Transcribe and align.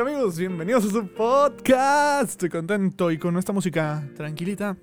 Amigos, 0.00 0.38
bienvenidos 0.38 0.84
a 0.84 0.90
su 0.90 1.08
podcast. 1.08 2.32
Estoy 2.32 2.50
contento 2.50 3.10
y 3.10 3.16
con 3.16 3.38
esta 3.38 3.54
música 3.54 4.06
tranquilita 4.14 4.76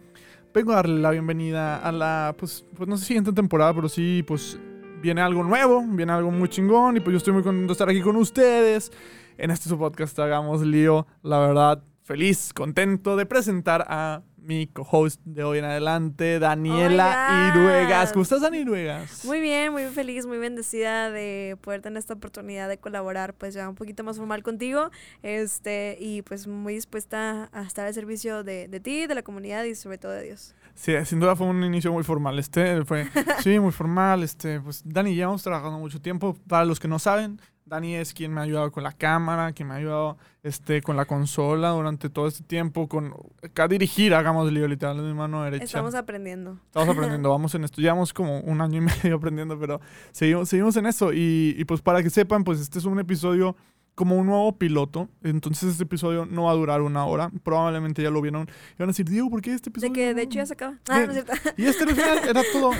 vengo 0.52 0.72
a 0.72 0.78
darle 0.78 1.00
la 1.02 1.12
bienvenida 1.12 1.78
a 1.78 1.92
la, 1.92 2.36
pues, 2.36 2.66
pues 2.76 2.90
no 2.90 2.98
sé 2.98 3.06
siguiente 3.06 3.32
temporada, 3.32 3.76
pero 3.76 3.88
sí, 3.90 4.24
pues 4.26 4.58
viene 5.04 5.22
algo 5.22 5.44
nuevo, 5.44 5.84
viene 5.88 6.12
algo 6.12 6.32
muy 6.32 6.50
chingón 6.50 6.98
y 6.98 7.00
pues 7.00 7.12
yo 7.12 7.18
estoy 7.18 7.34
muy 7.34 7.44
contento 7.44 7.68
de 7.68 7.74
estar 7.74 7.90
aquí 7.90 8.02
con 8.02 8.16
ustedes 8.16 8.92
en 9.38 9.52
este 9.52 9.70
su 9.70 9.78
podcast 9.78 10.18
Hagamos 10.18 10.64
Lío. 10.64 11.06
La 11.22 11.38
verdad, 11.38 11.84
feliz, 12.02 12.52
contento 12.52 13.16
de 13.16 13.28
presentar 13.28 13.86
a 13.88 14.24
mi 14.44 14.68
co-host 14.68 15.22
de 15.26 15.44
hoy 15.44 15.60
en 15.60 15.66
adelante, 15.66 16.40
Daniela 16.40 17.54
Oh. 17.54 17.58
Iruegas. 17.58 18.12
¿Cómo 18.12 18.24
estás, 18.24 18.42
Dani 18.42 18.60
Iruegas? 18.60 19.24
Muy 19.26 19.40
bien, 19.40 19.72
muy 19.72 19.86
feliz, 19.86 20.26
muy 20.26 20.38
bendecida 20.38 21.10
de 21.12 21.58
poder 21.62 21.82
tener 21.82 21.98
esta 21.98 22.14
oportunidad 22.14 22.68
de 22.70 22.78
colaborar, 22.78 23.34
pues 23.34 23.54
ya 23.54 23.68
un 23.70 23.76
poquito 23.76 24.04
más 24.04 24.18
formal 24.18 24.44
contigo, 24.44 24.92
este, 25.22 25.98
y 26.00 26.22
pues 26.24 26.48
muy 26.48 26.74
dispuesta 26.76 27.50
a 27.54 27.62
estar 27.64 27.88
al 27.88 27.94
servicio 27.94 28.44
de, 28.44 28.68
de 28.68 28.80
ti, 28.80 29.08
de 29.08 29.16
la 29.16 29.24
comunidad 29.24 29.64
y 29.64 29.76
sobre 29.76 29.98
todo 29.98 30.12
de 30.12 30.24
Dios. 30.24 30.56
Sí, 30.76 30.94
sin 31.06 31.20
duda 31.20 31.36
fue 31.36 31.48
un 31.48 31.64
inicio 31.64 31.92
muy 31.94 32.04
formal. 32.04 32.38
Este 32.40 32.84
fue, 32.86 33.08
sí, 33.44 33.60
muy 33.60 33.72
formal. 33.72 34.24
Este, 34.24 34.60
pues 34.60 34.82
Dani, 34.86 35.14
llevamos 35.16 35.44
trabajando 35.44 35.78
mucho 35.80 36.02
tiempo. 36.02 36.36
Para 36.48 36.66
los 36.66 36.80
que 36.80 36.88
no 36.88 36.98
saben, 37.00 37.40
Dani 37.66 37.96
es 37.96 38.14
quien 38.14 38.34
me 38.34 38.42
ha 38.42 38.44
ayudado 38.44 38.72
con 38.72 38.84
la 38.84 38.92
cámara, 38.92 39.54
quien 39.54 39.70
me 39.70 39.76
ha 39.76 39.78
ayudado 39.78 40.18
este, 40.44 40.82
con 40.82 40.98
la 40.98 41.06
consola 41.06 41.70
durante 41.70 42.10
todo 42.10 42.28
este 42.28 42.44
tiempo, 42.44 42.88
con 42.88 43.14
a 43.56 43.68
dirigir, 43.68 44.14
hagamos 44.14 44.52
lío 44.52 44.68
literal, 44.68 44.98
de 44.98 45.04
mi 45.04 45.14
mano 45.14 45.44
derecha. 45.44 45.64
Estamos 45.64 45.96
aprendiendo. 45.96 46.60
Estamos 46.66 46.90
aprendiendo, 46.90 47.30
vamos 47.32 47.56
en 47.56 47.64
esto. 47.64 47.82
Llevamos 47.82 48.14
como 48.14 48.40
un 48.42 48.62
año 48.62 48.78
y 48.78 48.82
medio 48.82 49.16
aprendiendo, 49.18 49.58
pero 49.60 49.80
seguimos, 50.12 50.50
seguimos 50.50 50.76
en 50.76 50.88
eso. 50.88 51.14
Y, 51.14 51.56
y 51.58 51.66
pues 51.66 51.82
para 51.82 52.04
que 52.04 52.10
sepan, 52.10 52.44
pues 52.44 52.60
este 52.60 52.80
es 52.80 52.86
un 52.86 53.00
episodio 53.00 53.56
como 53.96 54.18
un 54.18 54.26
nuevo 54.26 54.58
piloto. 54.58 55.10
Entonces 55.24 55.72
este 55.72 55.84
episodio 55.84 56.26
no 56.26 56.44
va 56.44 56.52
a 56.52 56.56
durar 56.56 56.82
una 56.82 57.06
hora. 57.06 57.32
Probablemente 57.44 58.02
ya 58.02 58.10
lo 58.10 58.22
vieron. 58.22 58.44
Y 58.44 58.80
van 58.80 58.90
a 58.90 58.92
decir, 58.92 59.08
Diego, 59.08 59.30
¿por 59.30 59.42
qué 59.42 59.54
este 59.54 59.70
episodio? 59.70 59.94
De 59.94 60.00
que 60.00 60.14
de 60.14 60.22
hecho 60.24 60.38
ya 60.38 60.46
se 60.46 60.54
acaba. 60.54 60.78
Ah, 60.90 61.06
no 61.06 61.12
es 61.12 61.24
cierto. 61.24 61.34
y 61.58 61.66
este 61.66 61.84
al 61.84 61.90
final 61.92 62.20
era 62.28 62.42
todo. 62.52 62.72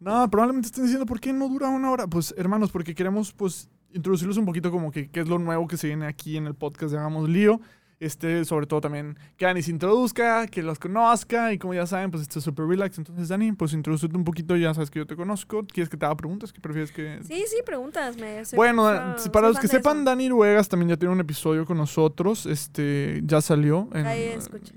No, 0.00 0.30
probablemente 0.30 0.66
estén 0.66 0.84
diciendo, 0.84 1.04
¿por 1.04 1.20
qué 1.20 1.32
no 1.32 1.46
dura 1.48 1.68
una 1.68 1.90
hora? 1.90 2.06
Pues, 2.06 2.34
hermanos, 2.38 2.70
porque 2.70 2.94
queremos, 2.94 3.32
pues, 3.34 3.68
introducirlos 3.92 4.36
un 4.36 4.46
poquito 4.46 4.70
como 4.70 4.90
que 4.90 5.08
qué 5.10 5.20
es 5.20 5.28
lo 5.28 5.38
nuevo 5.38 5.66
que 5.66 5.76
se 5.76 5.88
viene 5.88 6.06
aquí 6.06 6.36
en 6.36 6.46
el 6.46 6.54
podcast 6.54 6.92
de 6.92 6.98
Hagamos 6.98 7.28
Lío. 7.28 7.60
Este, 8.00 8.46
sobre 8.46 8.66
todo 8.66 8.80
también 8.80 9.18
que 9.36 9.44
Dani 9.44 9.60
se 9.60 9.70
introduzca, 9.70 10.46
que 10.46 10.62
los 10.62 10.78
conozca 10.78 11.52
y 11.52 11.58
como 11.58 11.74
ya 11.74 11.86
saben, 11.86 12.10
pues 12.10 12.22
esto 12.22 12.38
es 12.38 12.44
súper 12.46 12.64
relax. 12.64 12.96
Entonces, 12.96 13.28
Dani, 13.28 13.52
pues 13.52 13.74
introdúcete 13.74 14.16
un 14.16 14.24
poquito, 14.24 14.56
ya 14.56 14.72
sabes 14.72 14.90
que 14.90 15.00
yo 15.00 15.06
te 15.06 15.16
conozco. 15.16 15.66
¿Quieres 15.66 15.90
que 15.90 15.98
te 15.98 16.06
haga 16.06 16.16
preguntas? 16.16 16.50
¿Qué 16.50 16.62
prefieres 16.62 16.92
que...? 16.92 17.18
Sí, 17.22 17.44
sí, 17.46 17.58
preguntas. 17.64 18.16
Bueno, 18.56 18.84
para 19.30 19.48
los 19.48 19.58
que 19.58 19.68
sepan, 19.68 20.06
Dani 20.06 20.30
Ruegas 20.30 20.70
también 20.70 20.88
ya 20.88 20.96
tiene 20.96 21.12
un 21.12 21.20
episodio 21.20 21.66
con 21.66 21.76
nosotros. 21.76 22.46
Este, 22.46 23.20
ya 23.22 23.42
salió. 23.42 23.90
En, 23.92 24.06
Ahí 24.06 24.34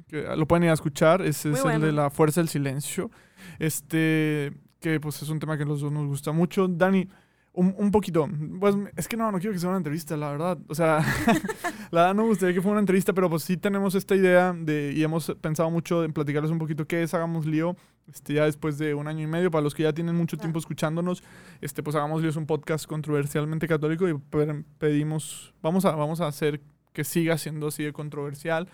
que 0.10 0.24
lo 0.36 0.46
pueden 0.46 0.66
ir 0.66 0.72
a 0.72 0.74
escuchar. 0.74 1.22
Ese 1.22 1.48
Muy 1.48 1.60
es 1.60 1.66
el 1.66 1.80
de 1.80 1.94
la 1.94 2.10
fuerza 2.10 2.42
del 2.42 2.50
silencio. 2.50 3.10
Este, 3.58 4.52
que 4.82 5.00
pues 5.00 5.22
es 5.22 5.30
un 5.30 5.40
tema 5.40 5.56
que 5.56 5.64
a 5.64 5.66
los 5.66 5.80
dos 5.80 5.94
nos 5.94 6.08
gusta 6.08 6.34
mucho. 6.34 6.68
Dani, 6.68 7.08
un, 7.54 7.74
un 7.78 7.92
poquito. 7.92 8.28
Pues 8.60 8.76
es 8.96 9.08
que 9.08 9.16
no, 9.16 9.32
no 9.32 9.40
quiero 9.40 9.54
que 9.54 9.60
sea 9.60 9.70
una 9.70 9.78
entrevista, 9.78 10.18
la 10.18 10.32
verdad. 10.32 10.58
O 10.68 10.76
sea, 10.76 11.00
la 11.92 12.02
verdad 12.02 12.14
no 12.16 12.24
me 12.24 12.30
gustaría 12.30 12.54
que 12.56 12.62
fuera 12.62 12.74
una 12.74 12.80
entrevista, 12.82 13.14
pero 13.14 13.30
pues 13.30 13.44
sí 13.44 13.58
tenemos 13.58 13.96
esta 13.96 14.16
idea 14.16 14.54
de, 14.54 14.94
y 14.96 15.04
hemos 15.04 15.32
pensado 15.42 15.70
mucho 15.70 16.04
en 16.04 16.14
platicarles 16.14 16.52
un 16.52 16.58
poquito 16.60 16.86
qué 16.88 17.04
es 17.04 17.14
Hagamos 17.14 17.46
Lío. 17.46 17.76
Este, 18.12 18.34
ya 18.34 18.44
después 18.46 18.78
de 18.78 18.94
un 18.96 19.08
año 19.08 19.24
y 19.24 19.28
medio, 19.28 19.50
para 19.50 19.62
los 19.64 19.74
que 19.74 19.84
ya 19.84 19.94
tienen 19.94 20.16
mucho 20.16 20.36
tiempo 20.36 20.60
escuchándonos, 20.60 21.24
este, 21.62 21.82
pues 21.84 21.96
Hagamos 21.96 22.22
Lío 22.22 22.32
es 22.32 22.36
un 22.36 22.46
podcast 22.46 22.86
controversialmente 22.86 23.68
católico 23.68 24.10
y 24.10 24.14
pe- 24.18 24.66
pedimos, 24.78 25.54
vamos 25.62 25.86
a, 25.86 25.92
vamos 25.96 26.20
a 26.20 26.28
hacer 26.28 26.60
que 26.92 27.04
siga 27.06 27.38
siendo 27.38 27.68
así 27.68 27.84
de 27.84 27.94
controversial. 27.94 28.68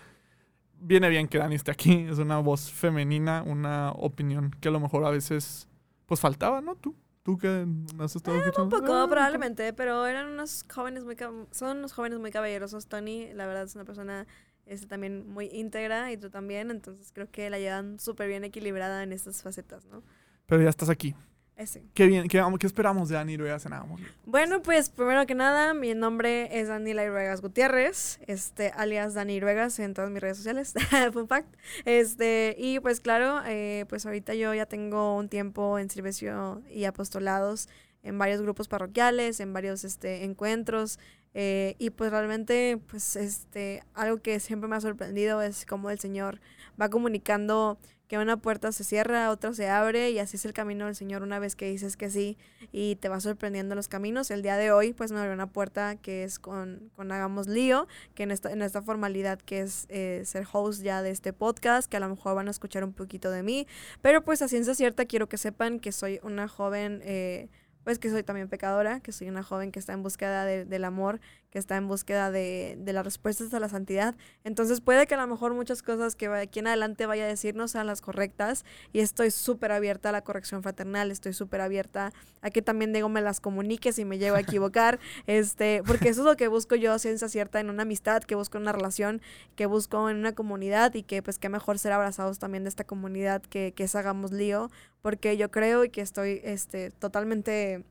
Viene 0.82 1.08
bien 1.10 1.28
que 1.28 1.38
Dani 1.38 1.54
esté 1.54 1.70
aquí, 1.70 2.06
es 2.10 2.18
una 2.18 2.38
voz 2.38 2.72
femenina, 2.72 3.42
una 3.46 3.92
opinión 3.92 4.50
que 4.60 4.68
a 4.68 4.72
lo 4.72 4.80
mejor 4.80 5.04
a 5.04 5.10
veces 5.10 5.68
pues 6.06 6.20
faltaba, 6.20 6.60
¿no? 6.62 6.74
Tú, 6.74 6.96
tú 7.22 7.38
que 7.38 7.66
has 7.98 8.16
estado 8.16 8.38
escuchando. 8.38 8.76
Un 8.76 8.82
poco, 8.82 8.94
Ah, 8.94 9.06
probablemente, 9.08 9.72
pero 9.72 10.06
eran 10.06 10.28
unos 10.28 10.64
jóvenes 10.72 11.04
muy, 11.04 11.16
son 11.50 11.78
unos 11.78 11.92
jóvenes 11.92 12.18
muy 12.18 12.30
caballerosos. 12.30 12.86
Tony, 12.86 13.32
la 13.34 13.46
verdad, 13.46 13.64
es 13.64 13.74
una 13.74 13.84
persona 13.84 14.26
este, 14.66 14.86
también 14.86 15.28
muy 15.28 15.46
íntegra 15.52 16.12
y 16.12 16.16
tú 16.16 16.30
también, 16.30 16.70
entonces 16.70 17.10
creo 17.12 17.30
que 17.30 17.50
la 17.50 17.58
llevan 17.58 17.98
súper 17.98 18.28
bien 18.28 18.44
equilibrada 18.44 19.02
en 19.02 19.12
estas 19.12 19.42
facetas, 19.42 19.84
¿no? 19.86 20.02
Pero 20.46 20.62
ya 20.62 20.68
estás 20.70 20.88
aquí. 20.88 21.14
Ese. 21.60 21.82
Qué 21.92 22.06
bien, 22.06 22.26
qué, 22.26 22.42
qué 22.58 22.66
esperamos 22.66 23.10
de 23.10 23.16
Dani 23.16 23.36
Ruedas 23.36 23.66
en 23.66 23.72
Lío? 23.72 24.08
Bueno, 24.24 24.62
pues 24.62 24.88
primero 24.88 25.26
que 25.26 25.34
nada, 25.34 25.74
mi 25.74 25.92
nombre 25.92 26.58
es 26.58 26.68
Daniela 26.68 27.04
Iruegas 27.04 27.42
Gutiérrez, 27.42 28.18
este, 28.26 28.70
alias 28.70 29.12
Dani 29.12 29.34
Iruegas 29.34 29.78
en 29.78 29.92
todas 29.92 30.10
mis 30.10 30.22
redes 30.22 30.38
sociales, 30.38 30.72
fun 31.12 31.28
fact. 31.28 31.54
Este, 31.84 32.56
y 32.58 32.80
pues 32.80 33.00
claro, 33.00 33.42
eh, 33.46 33.84
pues 33.90 34.06
ahorita 34.06 34.32
yo 34.32 34.54
ya 34.54 34.64
tengo 34.64 35.14
un 35.14 35.28
tiempo 35.28 35.78
en 35.78 35.90
servicio 35.90 36.62
y 36.70 36.84
apostolados 36.84 37.68
en 38.02 38.16
varios 38.16 38.40
grupos 38.40 38.66
parroquiales, 38.66 39.38
en 39.40 39.52
varios 39.52 39.84
este, 39.84 40.24
encuentros, 40.24 40.98
eh, 41.34 41.76
y 41.78 41.90
pues 41.90 42.10
realmente, 42.10 42.78
pues 42.88 43.16
este, 43.16 43.82
algo 43.92 44.22
que 44.22 44.40
siempre 44.40 44.68
me 44.68 44.76
ha 44.76 44.80
sorprendido 44.80 45.42
es 45.42 45.66
cómo 45.66 45.90
el 45.90 45.98
Señor 45.98 46.40
va 46.80 46.88
comunicando 46.88 47.78
que 48.08 48.18
una 48.18 48.38
puerta 48.38 48.72
se 48.72 48.82
cierra, 48.82 49.30
otra 49.30 49.54
se 49.54 49.68
abre, 49.68 50.10
y 50.10 50.18
así 50.18 50.36
es 50.36 50.44
el 50.44 50.52
camino 50.52 50.86
del 50.86 50.96
Señor 50.96 51.22
una 51.22 51.38
vez 51.38 51.54
que 51.54 51.66
dices 51.70 51.96
que 51.96 52.10
sí 52.10 52.36
y 52.72 52.96
te 52.96 53.08
va 53.08 53.20
sorprendiendo 53.20 53.76
los 53.76 53.86
caminos. 53.86 54.32
El 54.32 54.42
día 54.42 54.56
de 54.56 54.72
hoy, 54.72 54.92
pues 54.92 55.12
me 55.12 55.18
abrió 55.20 55.32
una 55.32 55.46
puerta 55.46 55.94
que 55.94 56.24
es 56.24 56.40
con, 56.40 56.90
con 56.96 57.12
Hagamos 57.12 57.46
Lío, 57.46 57.86
que 58.16 58.24
en 58.24 58.32
esta, 58.32 58.50
en 58.50 58.62
esta 58.62 58.82
formalidad 58.82 59.38
que 59.38 59.60
es 59.60 59.86
eh, 59.90 60.22
ser 60.24 60.44
host 60.52 60.82
ya 60.82 61.02
de 61.02 61.10
este 61.10 61.32
podcast, 61.32 61.88
que 61.88 61.98
a 61.98 62.00
lo 62.00 62.08
mejor 62.08 62.34
van 62.34 62.48
a 62.48 62.50
escuchar 62.50 62.82
un 62.82 62.92
poquito 62.92 63.30
de 63.30 63.44
mí, 63.44 63.68
pero 64.02 64.24
pues 64.24 64.42
a 64.42 64.48
ciencia 64.48 64.74
cierta 64.74 65.04
quiero 65.04 65.28
que 65.28 65.38
sepan 65.38 65.78
que 65.78 65.92
soy 65.92 66.18
una 66.24 66.48
joven, 66.48 67.00
eh, 67.04 67.48
pues 67.84 68.00
que 68.00 68.10
soy 68.10 68.24
también 68.24 68.48
pecadora, 68.48 68.98
que 69.00 69.12
soy 69.12 69.28
una 69.28 69.42
joven 69.44 69.70
que 69.70 69.78
está 69.78 69.92
en 69.92 70.02
búsqueda 70.02 70.44
de- 70.44 70.64
del 70.64 70.84
amor, 70.84 71.20
que 71.50 71.58
está 71.58 71.76
en 71.76 71.88
búsqueda 71.88 72.30
de, 72.30 72.76
de 72.78 72.92
las 72.92 73.04
respuestas 73.04 73.52
a 73.52 73.60
la 73.60 73.68
santidad. 73.68 74.14
Entonces 74.44 74.80
puede 74.80 75.06
que 75.06 75.14
a 75.14 75.18
lo 75.18 75.26
mejor 75.26 75.54
muchas 75.54 75.82
cosas 75.82 76.14
que 76.14 76.28
aquí 76.28 76.60
en 76.60 76.68
adelante 76.68 77.06
vaya 77.06 77.24
a 77.24 77.26
decir 77.26 77.56
no 77.56 77.68
sean 77.68 77.86
las 77.86 78.00
correctas 78.00 78.64
y 78.92 79.00
estoy 79.00 79.30
súper 79.30 79.72
abierta 79.72 80.10
a 80.10 80.12
la 80.12 80.22
corrección 80.22 80.62
fraternal, 80.62 81.10
estoy 81.10 81.32
súper 81.32 81.60
abierta 81.60 82.12
a 82.40 82.50
que 82.50 82.62
también 82.62 82.92
digo 82.92 83.08
me 83.08 83.20
las 83.20 83.40
comunique 83.40 83.92
si 83.92 84.04
me 84.04 84.18
llego 84.18 84.36
a 84.36 84.40
equivocar, 84.50 85.00
este, 85.26 85.82
porque 85.86 86.08
eso 86.10 86.20
es 86.22 86.26
lo 86.26 86.36
que 86.36 86.48
busco 86.48 86.76
yo, 86.76 86.98
ciencia 86.98 87.28
cierta, 87.28 87.60
en 87.60 87.70
una 87.70 87.82
amistad, 87.82 88.22
que 88.22 88.34
busco 88.34 88.58
en 88.58 88.62
una 88.62 88.72
relación, 88.72 89.20
que 89.56 89.66
busco 89.66 90.08
en 90.08 90.16
una 90.16 90.34
comunidad 90.34 90.94
y 90.94 91.02
que 91.02 91.22
pues 91.22 91.38
qué 91.38 91.48
mejor 91.48 91.78
ser 91.78 91.92
abrazados 91.92 92.38
también 92.38 92.64
de 92.64 92.68
esta 92.68 92.84
comunidad 92.84 93.42
que, 93.42 93.72
que 93.72 93.84
es 93.84 93.94
Hagamos 93.94 94.32
Lío, 94.32 94.70
porque 95.02 95.36
yo 95.36 95.50
creo 95.50 95.84
y 95.84 95.90
que 95.90 96.00
estoy 96.00 96.40
este, 96.44 96.90
totalmente 96.90 97.84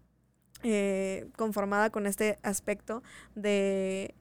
eh, 0.64 1.28
conformada 1.38 1.90
con 1.90 2.06
este 2.06 2.38
aspecto 2.44 3.04
de 3.36 4.16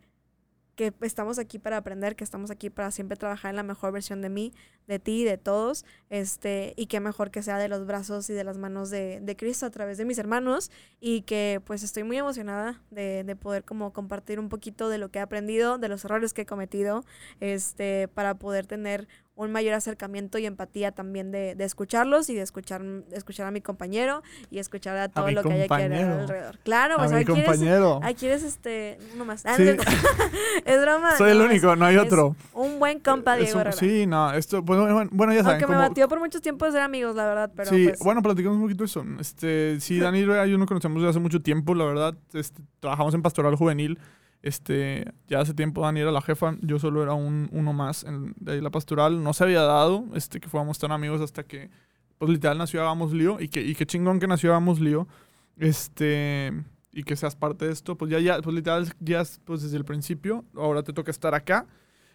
que 0.79 0.95
estamos 1.01 1.41
aquí 1.41 1.59
para 1.59 1.77
aprender, 1.77 2.15
que 2.15 2.23
estamos 2.23 2.53
aquí 2.53 2.71
para 2.71 2.93
siempre 2.93 3.17
trabajar 3.17 3.51
en 3.51 3.57
la 3.57 3.65
mejor 3.65 3.91
versión 3.91 4.23
de 4.23 4.29
mí, 4.29 4.53
de 4.87 5.01
ti, 5.01 5.25
de 5.25 5.37
todos, 5.37 5.85
este, 6.09 6.73
y 6.77 6.87
qué 6.87 7.01
mejor 7.01 7.33
que 7.33 7.43
sea 7.43 7.59
de 7.59 7.67
los 7.67 7.85
brazos 7.85 8.31
y 8.31 8.33
de 8.33 8.45
las 8.45 8.59
manos 8.59 8.89
de, 8.89 9.19
de 9.21 9.37
Cristo 9.37 9.67
a 9.67 9.71
través 9.71 9.99
de 9.99 10.05
mis 10.05 10.19
hermanos, 10.19 10.71
y 11.01 11.23
que 11.23 11.61
pues 11.65 11.83
estoy 11.83 12.05
muy 12.05 12.17
emocionada 12.17 12.81
de, 12.93 13.25
de 13.25 13.35
poder 13.35 13.65
como 13.65 13.93
compartir 13.93 14.39
un 14.39 14.49
poquito 14.49 14.89
de 14.89 14.99
lo 14.99 15.11
que 15.11 15.19
he 15.19 15.23
aprendido, 15.23 15.79
de 15.79 15.89
los 15.89 16.05
errores 16.05 16.33
que 16.33 16.43
he 16.43 16.47
cometido, 16.47 17.05
este, 17.41 18.07
para 18.07 18.35
poder 18.35 18.69
tener 18.69 19.09
un 19.39 19.53
mayor 19.53 19.75
acercamiento 19.75 20.37
y 20.39 20.47
empatía 20.47 20.91
también 20.91 21.31
de, 21.31 21.55
de 21.55 21.65
escucharlos 21.65 22.29
y 22.29 22.35
de 22.35 22.43
escuchar, 22.43 22.83
de 22.83 23.17
escuchar 23.17 23.47
a 23.47 23.53
mi 23.53 23.61
compañero 23.61 24.23
y 24.51 24.59
escuchar 24.59 24.97
a 24.97 25.09
todo 25.09 25.31
lo 25.31 25.45
que 25.45 25.53
hay 25.53 25.61
aquí 25.61 25.69
compañero. 25.69 26.13
alrededor. 26.23 26.59
Claro, 26.65 26.95
a 26.95 26.99
pues 26.99 27.13
mi 27.13 27.19
aquí 27.19 27.31
eres, 27.33 27.45
compañero. 27.45 28.01
aquí 28.03 28.27
eres 28.27 28.43
este, 28.43 28.99
uno 29.15 29.25
más. 29.25 29.47
Ah, 29.47 29.55
Sí. 29.57 29.63
no 29.65 29.83
es 30.65 30.81
broma. 30.83 31.17
Soy 31.17 31.31
el 31.31 31.39
no, 31.39 31.45
es 31.45 31.51
único, 31.51 31.77
no 31.77 31.85
hay 31.87 31.97
otro. 31.99 32.35
Un 32.53 32.81
buen 32.81 32.99
compa, 32.99 33.37
Diego 33.37 33.61
un- 33.61 33.73
sí, 33.73 34.07
no, 34.09 34.33
esto, 34.33 34.61
bueno, 34.61 35.09
bueno, 35.13 35.33
ya 35.33 35.45
saben. 35.45 35.63
Aunque 35.63 35.73
me 35.73 35.79
batió 35.79 36.09
por 36.09 36.19
muchos 36.19 36.43
tiempos 36.43 36.73
ser 36.73 36.83
amigos, 36.83 37.15
la 37.15 37.27
verdad, 37.27 37.53
pero 37.55 37.71
sí, 37.71 37.87
pues, 37.87 38.01
bueno, 38.01 38.21
platicamos 38.23 38.57
un 38.57 38.63
poquito 38.65 38.83
eso. 38.83 39.05
Este, 39.21 39.79
sí, 39.81 40.01
Dani 40.01 40.19
y 40.19 40.51
yo 40.51 40.59
nos 40.59 40.67
conocemos 40.67 40.97
desde 41.01 41.11
hace 41.11 41.21
mucho 41.21 41.41
tiempo, 41.41 41.77
la 41.77 41.85
verdad. 41.85 42.15
Este, 42.33 42.61
trabajamos 42.81 43.15
en 43.15 43.23
pastoral 43.23 43.55
juvenil. 43.55 44.01
Este, 44.43 45.13
ya 45.27 45.41
hace 45.41 45.53
tiempo 45.53 45.83
Dani 45.83 46.01
era 46.01 46.13
la 46.13 46.23
jefa, 46.23 46.57
yo 46.61 46.79
solo 46.79 47.03
era 47.03 47.15
un, 47.15 47.49
uno 47.53 47.73
más 47.73 48.05
en, 48.05 48.35
de 48.39 48.53
ahí 48.53 48.61
la 48.61 48.71
pastoral. 48.71 49.23
No 49.23 49.33
se 49.33 49.45
había 49.45 49.63
dado 49.63 50.05
este, 50.15 50.41
que 50.41 50.49
fuéramos 50.49 50.79
tan 50.79 50.93
amigos 50.93 51.21
hasta 51.21 51.43
que, 51.43 51.71
pues 52.19 52.31
literal, 52.31 52.59
nació 52.59 52.81
Hagamos 52.83 53.13
Lío. 53.13 53.41
Y 53.41 53.49
que, 53.49 53.63
y 53.63 53.75
qué 53.75 53.87
chingón 53.87 54.21
que 54.21 54.27
nació 54.27 54.51
Hagamos 54.51 54.81
Lío. 54.81 55.09
Este, 55.57 56.53
y 56.93 57.03
que 57.03 57.17
seas 57.17 57.35
parte 57.35 57.67
de 57.67 57.73
esto. 57.73 57.97
Pues 57.97 58.11
ya, 58.11 58.21
ya, 58.21 58.41
pues 58.41 58.55
literal, 58.55 58.93
ya 59.01 59.23
pues 59.45 59.63
desde 59.63 59.77
el 59.77 59.85
principio. 59.85 60.45
Ahora 60.57 60.83
te 60.83 60.93
toca 60.93 61.11
estar 61.11 61.35
acá. 61.35 61.67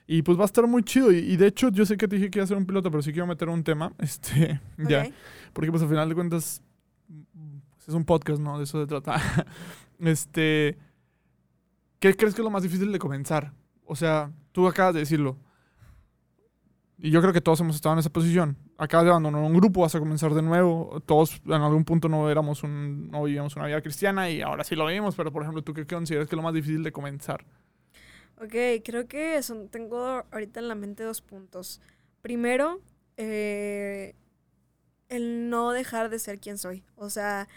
Y 0.08 0.22
pues 0.22 0.38
va 0.38 0.44
a 0.44 0.46
estar 0.46 0.66
muy 0.68 0.84
chido. 0.84 1.12
Y, 1.12 1.18
y 1.18 1.38
de 1.38 1.48
hecho, 1.48 1.70
yo 1.70 1.86
sé 1.86 1.98
que 1.98 2.08
te 2.08 2.16
dije 2.16 2.30
que 2.30 2.40
iba 2.40 2.44
a 2.44 2.48
ser 2.48 2.58
un 2.58 2.66
piloto, 2.66 2.90
pero 2.90 3.02
sí 3.02 3.12
quiero 3.12 3.28
meter 3.28 3.50
un 3.50 3.64
tema. 3.64 3.94
Este, 4.00 4.62
ya. 4.78 5.04
ok. 5.04 5.14
Porque 5.54 5.72
pues 5.72 5.84
al 5.84 5.90
final 5.90 6.10
de 6.10 6.16
cuentas 6.16 6.62
pues, 7.84 7.88
es 7.88 7.94
un 7.94 8.06
podcast, 8.06 8.40
¿no? 8.42 8.58
De 8.58 8.64
eso 8.64 8.80
se 8.82 8.88
trata. 8.88 9.22
este, 10.00 10.78
¿qué 12.04 12.18
crees 12.18 12.36
que 12.36 12.42
es 12.42 12.44
lo 12.44 12.50
más 12.50 12.64
difícil 12.64 12.92
de 12.92 13.00
comenzar? 13.00 13.54
o 13.86 13.96
sea, 13.96 14.32
tú 14.52 14.68
acabas 14.68 14.94
de 14.94 15.02
decirlo. 15.02 15.38
Y 16.98 17.12
yo 17.12 17.22
creo 17.22 17.34
que 17.34 17.42
todos 17.42 17.60
hemos 17.62 17.76
estado 17.76 17.94
en 17.94 18.00
esa 18.00 18.10
posición. 18.10 18.58
Acabas 18.78 19.06
de 19.06 19.12
abandonar 19.12 19.42
un 19.42 19.54
grupo, 19.54 19.82
vas 19.82 19.96
a 19.96 20.00
comenzar 20.00 20.34
de 20.34 20.42
nuevo. 20.42 21.02
Todos 21.06 21.42
en 21.46 21.54
algún 21.54 21.86
punto 21.86 22.10
no 22.10 22.30
éramos 22.30 22.64
un, 22.64 23.10
no 23.10 23.24
vivíamos 23.24 23.56
una 23.56 23.68
vida 23.68 23.82
cristiana 23.82 24.30
y 24.30 24.42
ahora 24.42 24.64
sí 24.64 24.76
lo 24.76 24.86
vivimos, 24.86 25.16
pero 25.16 25.32
por 25.32 25.44
ejemplo, 25.44 25.64
¿tú 25.64 25.74
qué 25.74 25.86
consideras 25.86 26.28
que 26.28 26.36
es 26.36 26.38
lo 26.38 26.44
más 26.44 26.54
difícil 26.54 26.84
de 26.84 26.92
comenzar? 26.92 27.46
Ok, 28.42 28.84
creo 28.84 29.08
que 29.08 29.42
son, 29.44 29.70
tengo 29.70 30.24
ahorita 30.32 30.60
en 30.60 30.68
la 30.68 30.76
mente 30.76 31.04
dos 31.04 31.22
puntos. 31.22 31.82
Primero, 32.22 32.82
eh, 33.18 34.16
el 35.10 35.50
no 35.50 35.72
dejar 35.72 36.10
de 36.10 36.20
ser 36.20 36.40
quien 36.40 36.58
soy. 36.58 36.84
O 36.96 37.10
sea, 37.10 37.48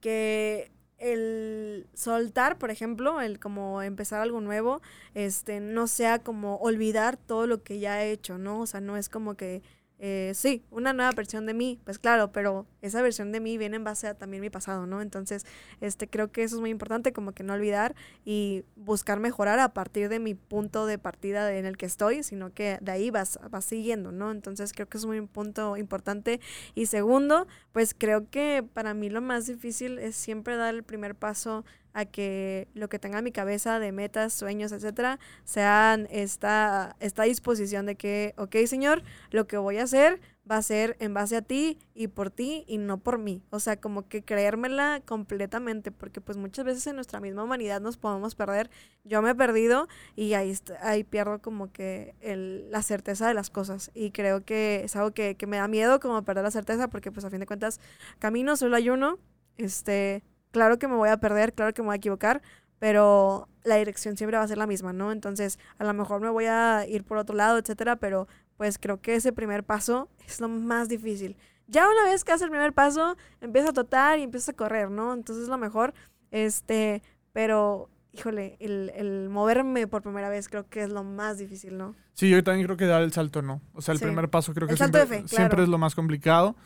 que 0.00 0.70
el 0.98 1.86
soltar, 1.94 2.58
por 2.58 2.70
ejemplo, 2.70 3.20
el 3.20 3.38
como 3.38 3.82
empezar 3.82 4.20
algo 4.20 4.40
nuevo, 4.40 4.80
este, 5.14 5.60
no 5.60 5.86
sea 5.86 6.18
como 6.20 6.56
olvidar 6.56 7.16
todo 7.16 7.46
lo 7.46 7.62
que 7.62 7.78
ya 7.78 8.02
he 8.02 8.12
hecho, 8.12 8.38
¿no? 8.38 8.60
O 8.60 8.66
sea, 8.66 8.80
no 8.80 8.96
es 8.96 9.08
como 9.08 9.34
que 9.34 9.62
eh, 9.98 10.32
sí, 10.34 10.62
una 10.70 10.92
nueva 10.92 11.10
versión 11.12 11.46
de 11.46 11.54
mí, 11.54 11.80
pues 11.84 11.98
claro, 11.98 12.30
pero 12.30 12.66
esa 12.82 13.00
versión 13.00 13.32
de 13.32 13.40
mí 13.40 13.56
viene 13.56 13.76
en 13.76 13.84
base 13.84 14.06
a 14.08 14.14
también 14.14 14.42
mi 14.42 14.50
pasado, 14.50 14.86
¿no? 14.86 15.00
Entonces, 15.00 15.46
este, 15.80 16.06
creo 16.06 16.30
que 16.30 16.42
eso 16.42 16.56
es 16.56 16.60
muy 16.60 16.68
importante, 16.68 17.14
como 17.14 17.32
que 17.32 17.42
no 17.42 17.54
olvidar 17.54 17.94
y 18.24 18.64
buscar 18.76 19.20
mejorar 19.20 19.58
a 19.58 19.72
partir 19.72 20.10
de 20.10 20.18
mi 20.18 20.34
punto 20.34 20.84
de 20.84 20.98
partida 20.98 21.54
en 21.54 21.64
el 21.64 21.78
que 21.78 21.86
estoy, 21.86 22.22
sino 22.22 22.52
que 22.52 22.78
de 22.82 22.92
ahí 22.92 23.10
vas, 23.10 23.38
vas 23.50 23.64
siguiendo, 23.64 24.12
¿no? 24.12 24.30
Entonces, 24.30 24.72
creo 24.74 24.86
que 24.88 24.98
es 24.98 25.04
un 25.04 25.28
punto 25.28 25.78
importante. 25.78 26.40
Y 26.74 26.86
segundo, 26.86 27.46
pues 27.72 27.94
creo 27.96 28.28
que 28.28 28.64
para 28.74 28.92
mí 28.92 29.08
lo 29.08 29.22
más 29.22 29.46
difícil 29.46 29.98
es 29.98 30.14
siempre 30.14 30.56
dar 30.56 30.74
el 30.74 30.82
primer 30.82 31.14
paso 31.14 31.64
a 31.96 32.04
que 32.04 32.68
lo 32.74 32.90
que 32.90 32.98
tenga 32.98 33.18
en 33.18 33.24
mi 33.24 33.32
cabeza 33.32 33.78
de 33.80 33.90
metas, 33.90 34.34
sueños, 34.34 34.70
etcétera, 34.70 35.18
sean 35.44 36.06
esta, 36.10 36.94
esta 37.00 37.22
disposición 37.22 37.86
de 37.86 37.94
que, 37.96 38.34
ok, 38.36 38.54
Señor, 38.66 39.02
lo 39.30 39.46
que 39.46 39.56
voy 39.56 39.78
a 39.78 39.84
hacer 39.84 40.20
va 40.48 40.58
a 40.58 40.62
ser 40.62 40.94
en 41.00 41.14
base 41.14 41.36
a 41.36 41.42
ti 41.42 41.78
y 41.94 42.08
por 42.08 42.30
ti 42.30 42.64
y 42.68 42.76
no 42.76 42.98
por 42.98 43.16
mí. 43.16 43.42
O 43.48 43.60
sea, 43.60 43.80
como 43.80 44.06
que 44.08 44.22
creérmela 44.22 45.00
completamente, 45.06 45.90
porque 45.90 46.20
pues 46.20 46.36
muchas 46.36 46.66
veces 46.66 46.86
en 46.86 46.96
nuestra 46.96 47.18
misma 47.18 47.44
humanidad 47.44 47.80
nos 47.80 47.96
podemos 47.96 48.34
perder. 48.34 48.70
Yo 49.02 49.22
me 49.22 49.30
he 49.30 49.34
perdido 49.34 49.88
y 50.14 50.34
ahí, 50.34 50.54
ahí 50.82 51.02
pierdo 51.02 51.40
como 51.40 51.72
que 51.72 52.14
el, 52.20 52.70
la 52.70 52.82
certeza 52.82 53.26
de 53.26 53.32
las 53.32 53.48
cosas. 53.48 53.90
Y 53.94 54.10
creo 54.10 54.44
que 54.44 54.82
es 54.84 54.94
algo 54.96 55.12
que, 55.12 55.34
que 55.36 55.46
me 55.46 55.56
da 55.56 55.66
miedo 55.66 55.98
como 55.98 56.22
perder 56.24 56.44
la 56.44 56.50
certeza, 56.50 56.88
porque 56.88 57.10
pues 57.10 57.24
a 57.24 57.30
fin 57.30 57.40
de 57.40 57.46
cuentas, 57.46 57.80
camino 58.18 58.54
solo 58.56 58.76
hay 58.76 58.90
uno. 58.90 59.18
Este, 59.56 60.22
claro 60.56 60.78
que 60.78 60.88
me 60.88 60.94
voy 60.94 61.10
a 61.10 61.18
perder, 61.18 61.52
claro 61.52 61.74
que 61.74 61.82
me 61.82 61.88
voy 61.88 61.92
a 61.92 61.96
equivocar, 61.98 62.40
pero 62.78 63.46
la 63.62 63.76
dirección 63.76 64.16
siempre 64.16 64.38
va 64.38 64.42
a 64.42 64.48
ser 64.48 64.56
la 64.56 64.66
misma, 64.66 64.94
¿no? 64.94 65.12
Entonces, 65.12 65.58
a 65.76 65.84
lo 65.84 65.92
mejor 65.92 66.22
me 66.22 66.30
voy 66.30 66.46
a 66.46 66.86
ir 66.88 67.04
por 67.04 67.18
otro 67.18 67.36
lado, 67.36 67.58
etcétera, 67.58 67.96
pero 67.96 68.26
pues 68.56 68.78
creo 68.78 69.02
que 69.02 69.16
ese 69.16 69.34
primer 69.34 69.64
paso 69.64 70.08
es 70.26 70.40
lo 70.40 70.48
más 70.48 70.88
difícil. 70.88 71.36
Ya 71.66 71.86
una 71.86 72.10
vez 72.10 72.24
que 72.24 72.32
haces 72.32 72.44
el 72.44 72.50
primer 72.50 72.72
paso, 72.72 73.18
empieza 73.42 73.68
a 73.68 73.72
totar 73.74 74.18
y 74.18 74.22
empieza 74.22 74.52
a 74.52 74.54
correr, 74.54 74.90
¿no? 74.90 75.12
Entonces, 75.12 75.46
lo 75.46 75.58
mejor, 75.58 75.92
este, 76.30 77.02
pero 77.34 77.90
híjole, 78.14 78.56
el, 78.58 78.90
el, 78.96 79.28
moverme 79.28 79.86
por 79.86 80.00
primera 80.00 80.30
vez 80.30 80.48
creo 80.48 80.66
que 80.70 80.84
es 80.84 80.88
lo 80.88 81.04
más 81.04 81.36
difícil, 81.36 81.76
¿no? 81.76 81.94
Sí, 82.14 82.30
yo 82.30 82.42
también 82.42 82.64
creo 82.64 82.78
que 82.78 82.86
dar 82.86 83.02
el 83.02 83.12
salto 83.12 83.42
no. 83.42 83.60
O 83.74 83.82
sea, 83.82 83.92
el 83.92 84.00
primer 84.00 84.30
paso 84.30 84.54
creo 84.54 84.66
que 84.66 84.74
siempre, 84.74 85.28
siempre 85.28 85.64
es 85.64 85.68
lo 85.68 85.76
más 85.76 85.94
complicado 85.94 86.56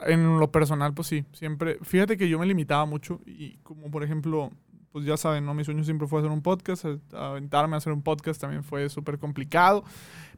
en 0.00 0.38
lo 0.38 0.50
personal, 0.50 0.94
pues 0.94 1.08
sí, 1.08 1.24
siempre. 1.32 1.78
Fíjate 1.82 2.16
que 2.16 2.28
yo 2.28 2.38
me 2.38 2.46
limitaba 2.46 2.84
mucho 2.84 3.20
y 3.26 3.56
como 3.58 3.90
por 3.90 4.02
ejemplo, 4.02 4.50
pues 4.92 5.04
ya 5.04 5.16
saben, 5.16 5.44
¿no? 5.44 5.54
Mi 5.54 5.64
sueño 5.64 5.84
siempre 5.84 6.06
fue 6.06 6.20
hacer 6.20 6.30
un 6.30 6.42
podcast, 6.42 6.86
aventarme 7.12 7.74
a 7.74 7.78
hacer 7.78 7.92
un 7.92 8.02
podcast 8.02 8.40
también 8.40 8.62
fue 8.62 8.88
súper 8.88 9.18
complicado. 9.18 9.84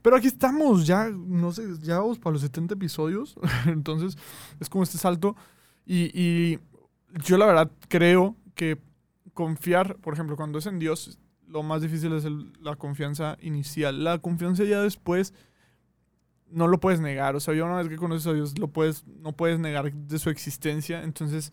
Pero 0.03 0.17
aquí 0.17 0.29
estamos, 0.29 0.87
ya, 0.87 1.11
no 1.11 1.53
sé, 1.53 1.63
ya 1.81 1.99
vamos 1.99 2.19
para 2.19 2.35
los 2.35 2.43
70 2.43 2.75
episodios, 2.75 3.37
entonces 3.67 4.17
es 4.61 4.69
como 4.69 4.85
este 4.85 4.99
salto. 4.99 5.37
Y, 5.85 6.11
y 6.13 6.59
yo 7.25 7.39
la 7.39 7.47
verdad 7.47 7.71
creo 7.89 8.37
que 8.55 8.79
confiar, 9.33 9.97
por 9.97 10.15
ejemplo, 10.15 10.37
cuando 10.37 10.59
es 10.59 10.67
en 10.67 10.79
Dios, 10.79 11.19
lo 11.47 11.63
más 11.63 11.83
difícil 11.83 12.13
es 12.13 12.25
la 12.61 12.77
confianza 12.77 13.39
inicial. 13.41 14.05
La 14.05 14.19
confianza 14.19 14.65
ya 14.65 14.83
después 14.83 15.33
no 16.51 16.69
lo 16.69 16.81
puedes 16.81 17.01
negar. 17.01 17.37
O 17.37 17.41
sea, 17.41 17.55
yo 17.55 17.65
una 17.65 17.77
vez 17.77 17.89
que 17.89 17.97
conoces 17.97 18.27
a 18.27 18.33
Dios, 18.33 18.59
lo 18.59 18.69
puedes, 18.69 19.07
no 19.07 19.33
puedes 19.33 19.59
negar 19.59 19.93
de 19.93 20.19
su 20.19 20.31
existencia. 20.31 21.03
Entonces, 21.03 21.53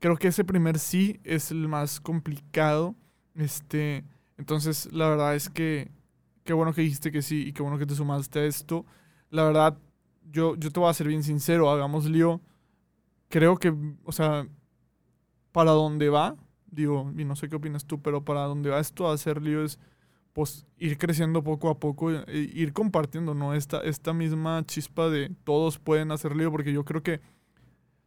creo 0.00 0.16
que 0.16 0.28
ese 0.28 0.44
primer 0.44 0.78
sí 0.78 1.20
es 1.24 1.50
el 1.50 1.68
más 1.68 2.00
complicado. 2.00 2.94
Este, 3.34 4.04
entonces, 4.36 4.92
la 4.92 5.08
verdad 5.08 5.34
es 5.34 5.48
que 5.48 5.90
qué 6.44 6.52
bueno 6.52 6.72
que 6.72 6.82
dijiste 6.82 7.12
que 7.12 7.22
sí 7.22 7.48
y 7.48 7.52
qué 7.52 7.62
bueno 7.62 7.78
que 7.78 7.86
te 7.86 7.94
sumaste 7.94 8.40
a 8.40 8.44
esto. 8.44 8.84
La 9.30 9.44
verdad, 9.44 9.78
yo, 10.30 10.56
yo 10.56 10.70
te 10.70 10.80
voy 10.80 10.90
a 10.90 10.94
ser 10.94 11.08
bien 11.08 11.22
sincero, 11.22 11.70
hagamos 11.70 12.06
lío. 12.06 12.40
Creo 13.28 13.56
que, 13.56 13.74
o 14.04 14.12
sea, 14.12 14.46
para 15.52 15.70
dónde 15.72 16.08
va, 16.08 16.36
digo, 16.70 17.12
y 17.16 17.24
no 17.24 17.36
sé 17.36 17.48
qué 17.48 17.56
opinas 17.56 17.86
tú, 17.86 18.00
pero 18.02 18.24
para 18.24 18.42
dónde 18.42 18.70
va 18.70 18.80
esto 18.80 19.08
a 19.08 19.14
hacer 19.14 19.40
lío 19.40 19.64
es 19.64 19.78
pues 20.32 20.66
ir 20.78 20.96
creciendo 20.96 21.44
poco 21.44 21.68
a 21.68 21.78
poco, 21.78 22.10
ir 22.10 22.72
compartiendo, 22.72 23.34
¿no? 23.34 23.54
Esta, 23.54 23.80
esta 23.80 24.12
misma 24.12 24.64
chispa 24.66 25.10
de 25.10 25.30
todos 25.44 25.78
pueden 25.78 26.10
hacer 26.10 26.34
lío, 26.34 26.50
porque 26.50 26.72
yo 26.72 26.84
creo 26.84 27.02
que 27.02 27.20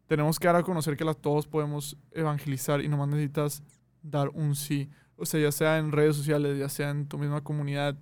tenemos 0.07 0.39
que 0.39 0.47
dar 0.47 0.55
a 0.55 0.63
conocer 0.63 0.97
que 0.97 1.05
las, 1.05 1.17
todos 1.17 1.47
podemos 1.47 1.97
evangelizar 2.11 2.81
y 2.81 2.87
nomás 2.87 3.09
necesitas 3.09 3.63
dar 4.01 4.29
un 4.29 4.55
sí. 4.55 4.89
O 5.17 5.25
sea, 5.25 5.39
ya 5.39 5.51
sea 5.51 5.77
en 5.77 5.91
redes 5.91 6.15
sociales, 6.15 6.57
ya 6.57 6.69
sea 6.69 6.89
en 6.89 7.07
tu 7.07 7.17
misma 7.17 7.41
comunidad, 7.41 7.95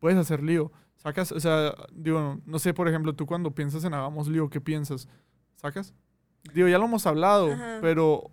puedes 0.00 0.18
hacer 0.18 0.42
lío. 0.42 0.72
Sacas, 0.96 1.32
o 1.32 1.40
sea, 1.40 1.74
digo, 1.92 2.40
no 2.46 2.58
sé, 2.58 2.74
por 2.74 2.88
ejemplo, 2.88 3.14
tú 3.14 3.26
cuando 3.26 3.50
piensas 3.54 3.84
en 3.84 3.94
hagamos 3.94 4.28
lío, 4.28 4.48
¿qué 4.48 4.60
piensas? 4.60 5.08
¿Sacas? 5.56 5.94
Digo, 6.54 6.68
ya 6.68 6.78
lo 6.78 6.86
hemos 6.86 7.06
hablado, 7.06 7.50
pero, 7.80 8.30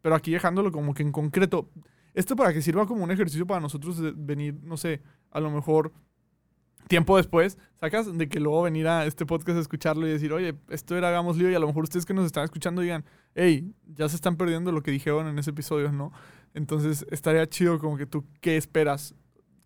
pero 0.00 0.14
aquí 0.14 0.32
dejándolo 0.32 0.72
como 0.72 0.94
que 0.94 1.02
en 1.02 1.12
concreto, 1.12 1.68
esto 2.14 2.36
para 2.36 2.52
que 2.52 2.62
sirva 2.62 2.86
como 2.86 3.04
un 3.04 3.10
ejercicio 3.10 3.46
para 3.46 3.60
nosotros 3.60 3.98
de 3.98 4.12
venir, 4.16 4.58
no 4.62 4.76
sé, 4.76 5.02
a 5.30 5.40
lo 5.40 5.50
mejor 5.50 5.92
tiempo 6.88 7.16
después, 7.16 7.58
sacas 7.78 8.16
de 8.16 8.28
que 8.28 8.40
luego 8.40 8.62
venir 8.62 8.88
a 8.88 9.06
este 9.06 9.26
podcast 9.26 9.58
a 9.58 9.60
escucharlo 9.60 10.06
y 10.06 10.10
decir, 10.10 10.32
oye, 10.32 10.56
esto 10.70 10.96
era 10.96 11.08
Hagamos 11.08 11.36
Lío 11.36 11.50
y 11.50 11.54
a 11.54 11.58
lo 11.58 11.66
mejor 11.66 11.84
ustedes 11.84 12.04
que 12.04 12.14
nos 12.14 12.26
están 12.26 12.44
escuchando 12.44 12.82
digan, 12.82 13.04
hey, 13.34 13.72
ya 13.86 14.08
se 14.08 14.16
están 14.16 14.36
perdiendo 14.36 14.72
lo 14.72 14.82
que 14.82 14.90
dijeron 14.90 15.28
en 15.28 15.38
ese 15.38 15.50
episodio, 15.50 15.92
¿no? 15.92 16.12
Entonces 16.54 17.06
estaría 17.10 17.46
chido 17.48 17.78
como 17.78 17.96
que 17.96 18.06
tú, 18.06 18.24
¿qué 18.40 18.56
esperas 18.56 19.14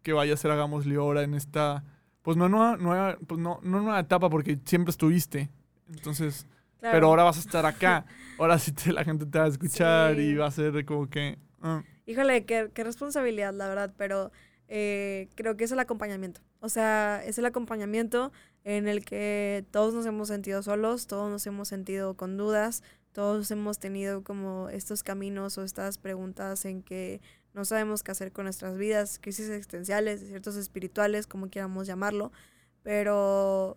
que 0.02 0.12
vaya 0.12 0.34
a 0.34 0.36
ser 0.36 0.50
Hagamos 0.50 0.84
Lío 0.84 1.02
ahora 1.02 1.22
en 1.22 1.34
esta, 1.34 1.84
pues 2.22 2.36
no 2.36 2.48
nueva, 2.48 2.76
nueva 2.76 3.16
pues 3.26 3.40
no, 3.40 3.60
no 3.62 3.80
nueva 3.80 4.00
etapa 4.00 4.28
porque 4.28 4.58
siempre 4.64 4.90
estuviste, 4.90 5.50
entonces, 5.88 6.46
pero 6.80 7.06
ahora 7.06 7.22
vas 7.22 7.36
a 7.36 7.40
estar 7.40 7.64
acá, 7.64 8.04
ahora 8.38 8.58
sí 8.58 8.72
te, 8.72 8.92
la 8.92 9.04
gente 9.04 9.26
te 9.26 9.38
va 9.38 9.44
a 9.44 9.48
escuchar 9.48 10.18
y 10.18 10.34
va 10.34 10.46
a 10.46 10.50
ser 10.50 10.84
como 10.84 11.08
que... 11.08 11.38
Ah. 11.62 11.82
Híjole, 12.06 12.44
qué, 12.44 12.70
qué 12.74 12.84
responsabilidad, 12.84 13.54
la 13.54 13.68
verdad, 13.68 13.94
pero 13.96 14.32
eh, 14.68 15.28
creo 15.34 15.56
que 15.56 15.64
es 15.64 15.72
el 15.72 15.78
acompañamiento. 15.78 16.40
O 16.60 16.68
sea, 16.68 17.22
es 17.24 17.38
el 17.38 17.46
acompañamiento 17.46 18.32
en 18.64 18.88
el 18.88 19.04
que 19.04 19.64
todos 19.70 19.92
nos 19.94 20.06
hemos 20.06 20.28
sentido 20.28 20.62
solos, 20.62 21.06
todos 21.06 21.30
nos 21.30 21.46
hemos 21.46 21.68
sentido 21.68 22.16
con 22.16 22.36
dudas, 22.36 22.82
todos 23.12 23.50
hemos 23.50 23.78
tenido 23.78 24.24
como 24.24 24.68
estos 24.70 25.02
caminos 25.02 25.58
o 25.58 25.64
estas 25.64 25.98
preguntas 25.98 26.64
en 26.64 26.82
que 26.82 27.20
no 27.54 27.64
sabemos 27.64 28.02
qué 28.02 28.12
hacer 28.12 28.32
con 28.32 28.44
nuestras 28.44 28.78
vidas, 28.78 29.18
crisis 29.20 29.48
existenciales, 29.50 30.20
desiertos 30.22 30.56
espirituales, 30.56 31.26
como 31.26 31.50
quieramos 31.50 31.86
llamarlo, 31.86 32.32
pero 32.82 33.76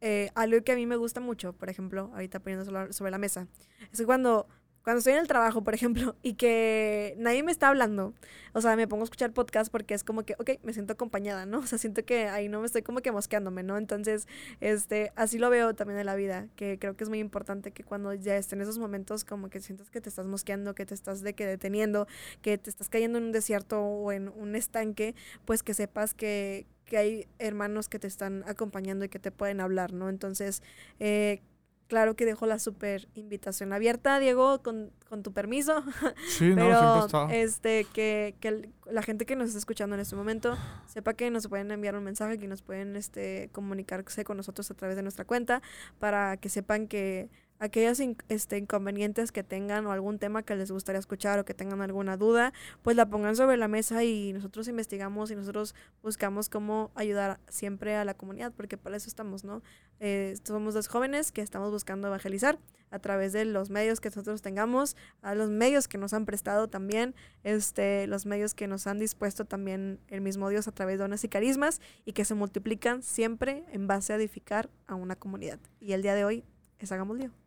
eh, 0.00 0.30
algo 0.34 0.62
que 0.62 0.72
a 0.72 0.76
mí 0.76 0.86
me 0.86 0.96
gusta 0.96 1.20
mucho, 1.20 1.54
por 1.54 1.70
ejemplo, 1.70 2.10
ahorita 2.12 2.40
poniendo 2.40 2.92
sobre 2.92 3.10
la 3.10 3.18
mesa, 3.18 3.48
es 3.92 4.02
cuando 4.02 4.46
cuando 4.86 4.98
estoy 4.98 5.14
en 5.14 5.18
el 5.18 5.26
trabajo, 5.26 5.64
por 5.64 5.74
ejemplo, 5.74 6.14
y 6.22 6.34
que 6.34 7.16
nadie 7.18 7.42
me 7.42 7.50
está 7.50 7.66
hablando, 7.66 8.14
o 8.52 8.60
sea, 8.60 8.76
me 8.76 8.86
pongo 8.86 9.02
a 9.02 9.06
escuchar 9.06 9.32
podcast 9.32 9.68
porque 9.68 9.94
es 9.94 10.04
como 10.04 10.22
que, 10.22 10.34
ok, 10.38 10.62
me 10.62 10.72
siento 10.72 10.92
acompañada, 10.92 11.44
¿no? 11.44 11.58
O 11.66 11.66
sea, 11.66 11.76
siento 11.76 12.04
que 12.04 12.28
ahí 12.28 12.48
no 12.48 12.60
me 12.60 12.66
estoy 12.66 12.82
como 12.82 13.00
que 13.00 13.10
mosqueándome, 13.10 13.64
¿no? 13.64 13.78
Entonces, 13.78 14.28
este, 14.60 15.10
así 15.16 15.40
lo 15.40 15.50
veo 15.50 15.74
también 15.74 15.98
en 15.98 16.06
la 16.06 16.14
vida, 16.14 16.46
que 16.54 16.78
creo 16.78 16.96
que 16.96 17.02
es 17.02 17.10
muy 17.10 17.18
importante 17.18 17.72
que 17.72 17.82
cuando 17.82 18.14
ya 18.14 18.36
estén 18.36 18.60
esos 18.60 18.78
momentos 18.78 19.24
como 19.24 19.50
que 19.50 19.60
sientas 19.60 19.90
que 19.90 20.00
te 20.00 20.08
estás 20.08 20.26
mosqueando, 20.26 20.76
que 20.76 20.86
te 20.86 20.94
estás 20.94 21.20
de 21.20 21.34
que 21.34 21.46
deteniendo, 21.46 22.06
que 22.40 22.56
te 22.56 22.70
estás 22.70 22.88
cayendo 22.88 23.18
en 23.18 23.24
un 23.24 23.32
desierto 23.32 23.82
o 23.82 24.12
en 24.12 24.28
un 24.28 24.54
estanque, 24.54 25.16
pues 25.46 25.64
que 25.64 25.74
sepas 25.74 26.14
que, 26.14 26.64
que 26.84 26.96
hay 26.96 27.28
hermanos 27.40 27.88
que 27.88 27.98
te 27.98 28.06
están 28.06 28.44
acompañando 28.46 29.04
y 29.04 29.08
que 29.08 29.18
te 29.18 29.32
pueden 29.32 29.60
hablar, 29.60 29.92
¿no? 29.92 30.08
Entonces, 30.08 30.62
eh, 31.00 31.42
claro 31.86 32.14
que 32.14 32.24
dejo 32.24 32.46
la 32.46 32.58
super 32.58 33.08
invitación 33.14 33.72
abierta, 33.72 34.18
Diego, 34.18 34.62
con, 34.62 34.90
con 35.08 35.22
tu 35.22 35.32
permiso. 35.32 35.84
Sí, 36.28 36.54
no, 36.54 37.08
siempre 37.08 37.42
Este, 37.42 37.86
que, 37.92 38.34
que, 38.40 38.70
la 38.90 39.02
gente 39.02 39.26
que 39.26 39.36
nos 39.36 39.48
está 39.48 39.58
escuchando 39.58 39.94
en 39.94 40.00
este 40.00 40.16
momento 40.16 40.56
sepa 40.86 41.14
que 41.14 41.30
nos 41.30 41.48
pueden 41.48 41.70
enviar 41.70 41.96
un 41.96 42.04
mensaje, 42.04 42.38
que 42.38 42.48
nos 42.48 42.62
pueden 42.62 42.96
este, 42.96 43.48
comunicarse 43.52 44.24
con 44.24 44.36
nosotros 44.36 44.70
a 44.70 44.74
través 44.74 44.96
de 44.96 45.02
nuestra 45.02 45.24
cuenta, 45.24 45.62
para 45.98 46.36
que 46.36 46.48
sepan 46.48 46.86
que 46.88 47.30
aquellos 47.58 48.00
este, 48.28 48.58
inconvenientes 48.58 49.32
que 49.32 49.42
tengan 49.42 49.86
o 49.86 49.92
algún 49.92 50.18
tema 50.18 50.42
que 50.42 50.54
les 50.56 50.70
gustaría 50.70 50.98
escuchar 50.98 51.38
o 51.38 51.44
que 51.44 51.54
tengan 51.54 51.80
alguna 51.80 52.16
duda, 52.16 52.52
pues 52.82 52.96
la 52.96 53.08
pongan 53.08 53.36
sobre 53.36 53.56
la 53.56 53.68
mesa 53.68 54.04
y 54.04 54.32
nosotros 54.32 54.68
investigamos 54.68 55.30
y 55.30 55.36
nosotros 55.36 55.74
buscamos 56.02 56.48
cómo 56.48 56.90
ayudar 56.94 57.40
siempre 57.48 57.96
a 57.96 58.04
la 58.04 58.14
comunidad, 58.14 58.52
porque 58.56 58.76
para 58.76 58.96
eso 58.96 59.08
estamos, 59.08 59.44
¿no? 59.44 59.62
Eh, 60.00 60.36
somos 60.44 60.74
dos 60.74 60.88
jóvenes 60.88 61.32
que 61.32 61.40
estamos 61.40 61.70
buscando 61.70 62.08
evangelizar 62.08 62.58
a 62.90 62.98
través 62.98 63.32
de 63.32 63.44
los 63.44 63.70
medios 63.70 64.00
que 64.00 64.08
nosotros 64.08 64.42
tengamos, 64.42 64.96
a 65.22 65.34
los 65.34 65.50
medios 65.50 65.88
que 65.88 65.98
nos 65.98 66.12
han 66.12 66.24
prestado 66.24 66.68
también, 66.68 67.14
este, 67.42 68.06
los 68.06 68.26
medios 68.26 68.54
que 68.54 68.66
nos 68.66 68.86
han 68.86 68.98
dispuesto 68.98 69.44
también 69.44 69.98
el 70.08 70.20
mismo 70.20 70.48
Dios 70.48 70.68
a 70.68 70.72
través 70.72 70.98
de 70.98 71.04
dones 71.04 71.24
y 71.24 71.28
carismas 71.28 71.80
y 72.04 72.12
que 72.12 72.24
se 72.24 72.34
multiplican 72.34 73.02
siempre 73.02 73.64
en 73.72 73.86
base 73.86 74.12
a 74.12 74.16
edificar 74.16 74.70
a 74.86 74.94
una 74.94 75.16
comunidad. 75.16 75.58
Y 75.80 75.92
el 75.92 76.02
día 76.02 76.14
de 76.14 76.24
hoy 76.24 76.44
es 76.78 76.92
Hagamos 76.92 77.18
Lío. 77.18 77.45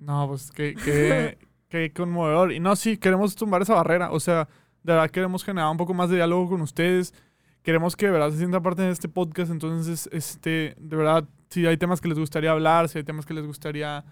No, 0.00 0.26
pues 0.28 0.50
qué, 0.50 0.74
qué, 0.84 1.38
qué 1.68 1.92
conmovedor. 1.92 2.52
Y 2.52 2.60
no, 2.60 2.74
sí, 2.76 2.96
queremos 2.96 3.34
tumbar 3.36 3.62
esa 3.62 3.74
barrera. 3.74 4.10
O 4.10 4.20
sea, 4.20 4.48
de 4.82 4.92
verdad 4.94 5.10
queremos 5.10 5.44
generar 5.44 5.70
un 5.70 5.76
poco 5.76 5.94
más 5.94 6.10
de 6.10 6.16
diálogo 6.16 6.48
con 6.48 6.62
ustedes. 6.62 7.14
Queremos 7.62 7.94
que 7.94 8.06
de 8.06 8.12
verdad 8.12 8.30
se 8.30 8.38
sienta 8.38 8.60
parte 8.60 8.82
de 8.82 8.90
este 8.90 9.08
podcast. 9.08 9.50
Entonces, 9.50 10.08
este, 10.12 10.74
de 10.78 10.96
verdad, 10.96 11.28
si 11.50 11.66
hay 11.66 11.76
temas 11.76 12.00
que 12.00 12.08
les 12.08 12.18
gustaría 12.18 12.50
hablar, 12.50 12.88
si 12.88 12.98
hay 12.98 13.04
temas 13.04 13.26
que 13.26 13.34
les 13.34 13.46
gustaría, 13.46 14.04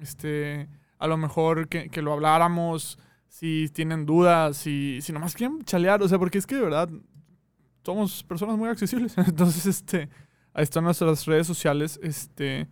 este, 0.00 0.68
a 0.98 1.06
lo 1.06 1.16
mejor 1.16 1.68
que, 1.68 1.88
que 1.88 2.02
lo 2.02 2.12
habláramos, 2.12 2.98
si 3.28 3.68
tienen 3.68 4.04
dudas, 4.04 4.56
si, 4.56 5.00
si 5.00 5.12
nomás 5.12 5.34
quieren 5.34 5.62
chalear. 5.64 6.02
O 6.02 6.08
sea, 6.08 6.18
porque 6.18 6.38
es 6.38 6.46
que 6.46 6.56
de 6.56 6.62
verdad 6.62 6.88
somos 7.84 8.24
personas 8.24 8.58
muy 8.58 8.68
accesibles. 8.68 9.16
Entonces, 9.18 9.66
este, 9.66 10.08
ahí 10.52 10.64
están 10.64 10.82
nuestras 10.82 11.24
redes 11.26 11.46
sociales. 11.46 12.00
Este, 12.02 12.68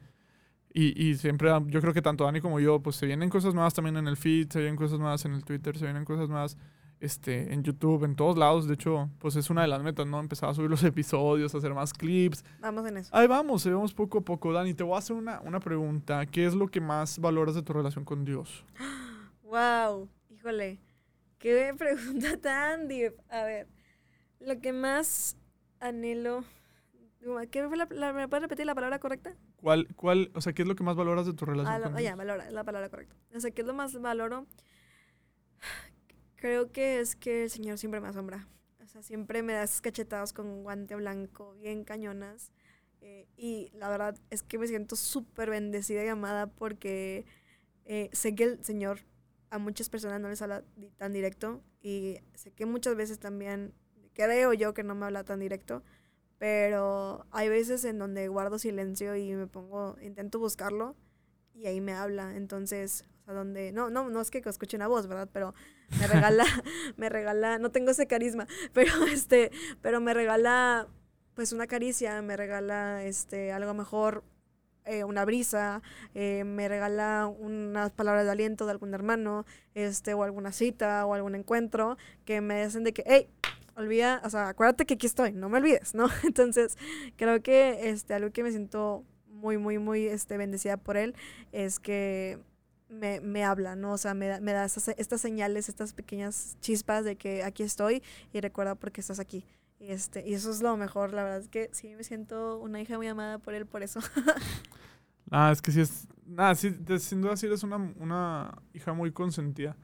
y, 0.79 1.09
y 1.11 1.15
siempre, 1.17 1.51
yo 1.69 1.81
creo 1.81 1.95
que 1.95 2.03
tanto 2.03 2.25
Dani 2.25 2.41
como 2.41 2.61
yo, 2.61 2.81
pues 2.81 2.97
se 2.97 3.07
vienen 3.07 3.31
cosas 3.31 3.55
nuevas 3.55 3.73
también 3.75 3.97
en 3.97 4.07
el 4.09 4.17
feed, 4.17 4.51
se 4.51 4.59
vienen 4.61 4.77
cosas 4.77 4.99
nuevas 4.99 5.25
en 5.25 5.33
el 5.33 5.45
Twitter, 5.45 5.79
se 5.79 5.85
vienen 5.87 6.05
cosas 6.05 6.29
nuevas 6.29 6.57
este, 7.01 7.53
en 7.53 7.63
YouTube, 7.63 8.05
en 8.05 8.15
todos 8.17 8.37
lados. 8.39 8.67
De 8.69 8.75
hecho, 8.75 9.09
pues 9.19 9.37
es 9.37 9.49
una 9.51 9.63
de 9.63 9.69
las 9.69 9.83
metas, 9.83 10.07
¿no? 10.07 10.21
Empezar 10.21 10.51
a 10.51 10.55
subir 10.55 10.71
los 10.71 10.83
episodios, 10.85 11.55
hacer 11.55 11.73
más 11.75 11.93
clips. 11.93 12.45
Vamos 12.61 12.87
en 12.87 12.99
eso. 12.99 13.15
Ahí 13.17 13.27
vamos, 13.27 13.63
se 13.63 13.71
vemos 13.71 13.95
poco 13.95 14.19
a 14.19 14.21
poco. 14.21 14.53
Dani, 14.53 14.75
te 14.75 14.83
voy 14.85 14.95
a 14.95 14.99
hacer 14.99 15.17
una, 15.17 15.41
una 15.41 15.61
pregunta. 15.61 16.25
¿Qué 16.27 16.45
es 16.47 16.55
lo 16.55 16.69
que 16.69 16.81
más 16.81 17.19
valoras 17.19 17.55
de 17.55 17.63
tu 17.63 17.73
relación 17.73 18.05
con 18.05 18.25
Dios? 18.25 18.65
Wow, 19.43 20.09
híjole, 20.31 20.79
qué 21.39 21.75
pregunta 21.79 22.37
tan 22.39 22.89
deep. 22.89 23.15
A 23.31 23.45
ver, 23.45 23.69
lo 24.41 24.61
que 24.61 24.73
más 24.73 25.37
anhelo. 25.81 26.45
¿Qué 27.51 27.67
fue 27.67 27.77
la, 27.77 27.89
la- 27.91 28.13
¿Me 28.13 28.29
puedes 28.29 28.43
repetir 28.43 28.67
la 28.67 28.75
palabra 28.75 28.99
correcta? 29.01 29.35
¿Cuál, 29.57 29.89
cuál, 29.97 30.31
o 30.35 30.41
sea, 30.41 30.53
qué 30.53 30.63
es 30.63 30.69
lo 30.69 30.77
que 30.77 30.85
más 30.85 30.97
valoras 30.97 31.27
de 31.27 31.33
tu 31.35 31.45
relación 31.45 31.75
Ah, 31.75 31.79
lo- 31.79 31.93
con 31.93 32.03
ya, 32.03 32.15
valora, 32.15 32.47
es 32.47 32.53
la 32.53 32.65
palabra 32.65 32.89
correcta. 32.89 33.17
O 33.35 33.41
sea, 33.41 33.51
¿qué 33.51 33.63
es 33.63 33.67
lo 33.67 33.75
más 33.75 34.01
valoro? 34.01 34.47
Creo 36.37 36.71
que 36.71 37.01
es 37.01 37.17
que 37.17 37.45
el 37.45 37.51
Señor 37.51 37.79
siempre 37.79 38.01
me 38.01 38.09
asombra. 38.09 38.47
O 38.83 38.87
sea, 38.87 39.03
siempre 39.03 39.43
me 39.43 39.55
da 39.55 39.63
esas 39.65 39.81
cachetadas 39.81 40.33
con 40.33 40.63
guante 40.63 40.95
blanco, 40.95 41.55
bien 41.55 41.85
cañonas. 41.85 42.53
Eh, 43.01 43.27
y 43.37 43.71
la 43.75 43.89
verdad 43.89 44.17
es 44.31 44.43
que 44.43 44.59
me 44.59 44.67
siento 44.67 44.97
súper 44.97 45.51
bendecida 45.51 46.05
y 46.05 46.09
amada 46.09 46.47
porque 46.47 47.25
eh, 47.85 48.11
sé 48.13 48.35
que 48.35 48.45
el 48.45 48.65
Señor 48.65 49.01
a 49.51 49.59
muchas 49.59 49.89
personas 49.89 50.21
no 50.21 50.29
les 50.29 50.43
habla 50.43 50.65
tan 50.97 51.13
directo 51.13 51.63
y 51.83 52.19
sé 52.35 52.51
que 52.53 52.67
muchas 52.67 52.97
veces 52.97 53.19
también 53.19 53.73
creo 54.13 54.53
yo 54.55 54.75
que 54.75 54.83
no 54.83 54.95
me 54.95 55.07
habla 55.07 55.25
tan 55.25 55.39
directo, 55.41 55.85
pero 56.39 57.27
hay 57.31 57.49
veces 57.49 57.85
en 57.85 57.99
donde 57.99 58.29
guardo 58.29 58.59
silencio 58.59 59.17
y 59.17 59.33
me 59.35 59.47
pongo, 59.47 59.97
intento 60.03 60.39
buscarlo 60.39 60.95
y 61.55 61.67
ahí 61.67 61.81
me 61.81 61.93
habla. 61.93 62.37
Entonces, 62.37 63.05
o 63.23 63.25
sea, 63.25 63.35
donde, 63.35 63.73
no, 63.73 63.91
no, 63.91 64.11
no 64.11 64.21
es 64.21 64.31
que 64.31 64.43
escuche 64.45 64.77
una 64.77 64.89
voz, 64.89 65.07
¿verdad? 65.07 65.29
Pero 65.33 65.55
me 65.99 66.07
regala, 66.07 66.45
me 66.97 67.09
regala, 67.09 67.59
no 67.59 67.71
tengo 67.71 67.91
ese 67.91 68.07
carisma, 68.07 68.47
pero 68.73 69.07
este, 69.07 69.51
pero 69.81 70.01
me 70.01 70.15
regala 70.15 70.89
pues 71.35 71.53
una 71.53 71.67
caricia, 71.67 72.23
me 72.23 72.37
regala 72.37 73.05
este 73.05 73.53
algo 73.53 73.75
mejor, 73.75 74.25
eh, 74.87 75.05
una 75.05 75.25
brisa, 75.25 75.83
eh, 76.15 76.45
me 76.45 76.69
regala 76.69 77.27
unas 77.27 77.93
palabras 77.93 78.25
de 78.25 78.31
aliento 78.31 78.65
de 78.65 78.73
algún 78.73 78.95
hermano, 78.95 79.45
este, 79.75 80.15
o 80.15 80.23
alguna 80.23 80.53
cita, 80.53 81.05
o 81.05 81.13
algún 81.13 81.35
encuentro, 81.35 81.99
que 82.25 82.41
me 82.41 82.63
hacen 82.63 82.85
de 82.85 82.93
que, 82.93 83.03
hey, 83.07 83.29
olvida, 83.77 84.21
o 84.25 84.31
sea, 84.31 84.49
acuérdate 84.49 84.87
que 84.87 84.95
aquí 84.95 85.07
estoy, 85.07 85.33
no 85.33 85.49
me 85.49 85.59
olvides, 85.59 85.95
¿no? 85.95 86.07
Entonces, 86.25 86.77
creo 87.17 87.43
que 87.43 87.91
este, 87.91 88.15
algo 88.15 88.31
que 88.33 88.43
me 88.43 88.51
siento 88.51 89.05
muy, 89.29 89.59
muy, 89.59 89.79
muy 89.79 90.07
este, 90.07 90.37
bendecida 90.39 90.77
por 90.77 90.97
él 90.97 91.15
es 91.53 91.79
que 91.79 92.39
me, 92.89 93.21
me 93.21 93.45
habla, 93.45 93.77
¿no? 93.77 93.93
O 93.93 93.99
sea, 93.99 94.15
me 94.15 94.29
da, 94.29 94.41
me 94.41 94.53
da 94.53 94.65
esas- 94.65 94.95
estas 94.99 95.21
señales, 95.21 95.69
estas 95.69 95.93
pequeñas 95.93 96.57
chispas 96.61 97.05
de 97.05 97.17
que 97.17 97.43
aquí 97.45 97.63
estoy 97.63 98.03
y 98.33 98.41
recuerda 98.41 98.75
por 98.77 98.93
qué 98.93 99.01
estás 99.01 99.21
aquí. 99.21 99.45
Y, 99.79 99.91
este, 99.93 100.27
y 100.27 100.33
eso 100.35 100.51
es 100.51 100.63
lo 100.63 100.77
mejor, 100.79 101.13
la 101.13 101.23
verdad 101.25 101.41
es 101.41 101.49
que 101.49 101.69
sí 101.73 101.95
me 101.97 102.05
siento 102.05 102.59
una 102.59 102.81
hija 102.81 102.97
muy 102.97 103.09
amada 103.09 103.39
por 103.39 103.55
él 103.55 103.67
por 103.67 103.83
eso. 103.83 104.01
Ah, 105.31 105.51
es 105.53 105.61
que 105.61 105.73
sí 105.73 105.81
es. 105.81 106.07
Nada, 106.25 106.55
sí, 106.55 106.71
de- 106.71 106.99
sin 106.99 107.21
duda 107.21 107.37
sí 107.37 107.47
eres 107.47 107.63
una, 107.63 107.77
una 107.77 108.63
hija 108.73 108.93
muy 108.93 109.13
consentida. 109.13 109.77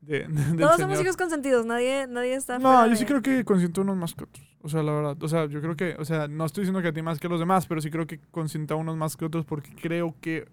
De, 0.00 0.20
de- 0.28 0.28
Todos 0.28 0.76
Señor. 0.76 0.78
somos 0.78 1.00
hijos 1.00 1.16
consentidos, 1.16 1.66
nadie, 1.66 2.06
nadie 2.08 2.34
está 2.34 2.58
No, 2.58 2.86
yo 2.86 2.96
sí 2.96 3.04
creo 3.04 3.20
que 3.22 3.44
consiento 3.44 3.82
unos 3.82 3.96
más 3.96 4.14
que 4.14 4.24
otros. 4.24 4.46
O 4.62 4.68
sea, 4.68 4.82
la 4.82 4.92
verdad. 4.92 5.22
O 5.22 5.28
sea, 5.28 5.46
yo 5.46 5.60
creo 5.60 5.76
que, 5.76 5.96
o 5.98 6.04
sea, 6.04 6.28
no 6.28 6.44
estoy 6.44 6.62
diciendo 6.62 6.82
que 6.82 6.88
a 6.88 6.92
ti 6.92 7.02
más 7.02 7.18
que 7.18 7.26
a 7.26 7.30
los 7.30 7.40
demás, 7.40 7.66
pero 7.66 7.80
sí 7.80 7.90
creo 7.90 8.06
que 8.06 8.18
consienta 8.30 8.74
unos 8.74 8.96
más 8.96 9.16
que 9.16 9.24
otros 9.24 9.44
porque 9.44 9.70
creo 9.74 10.14
que, 10.20 10.48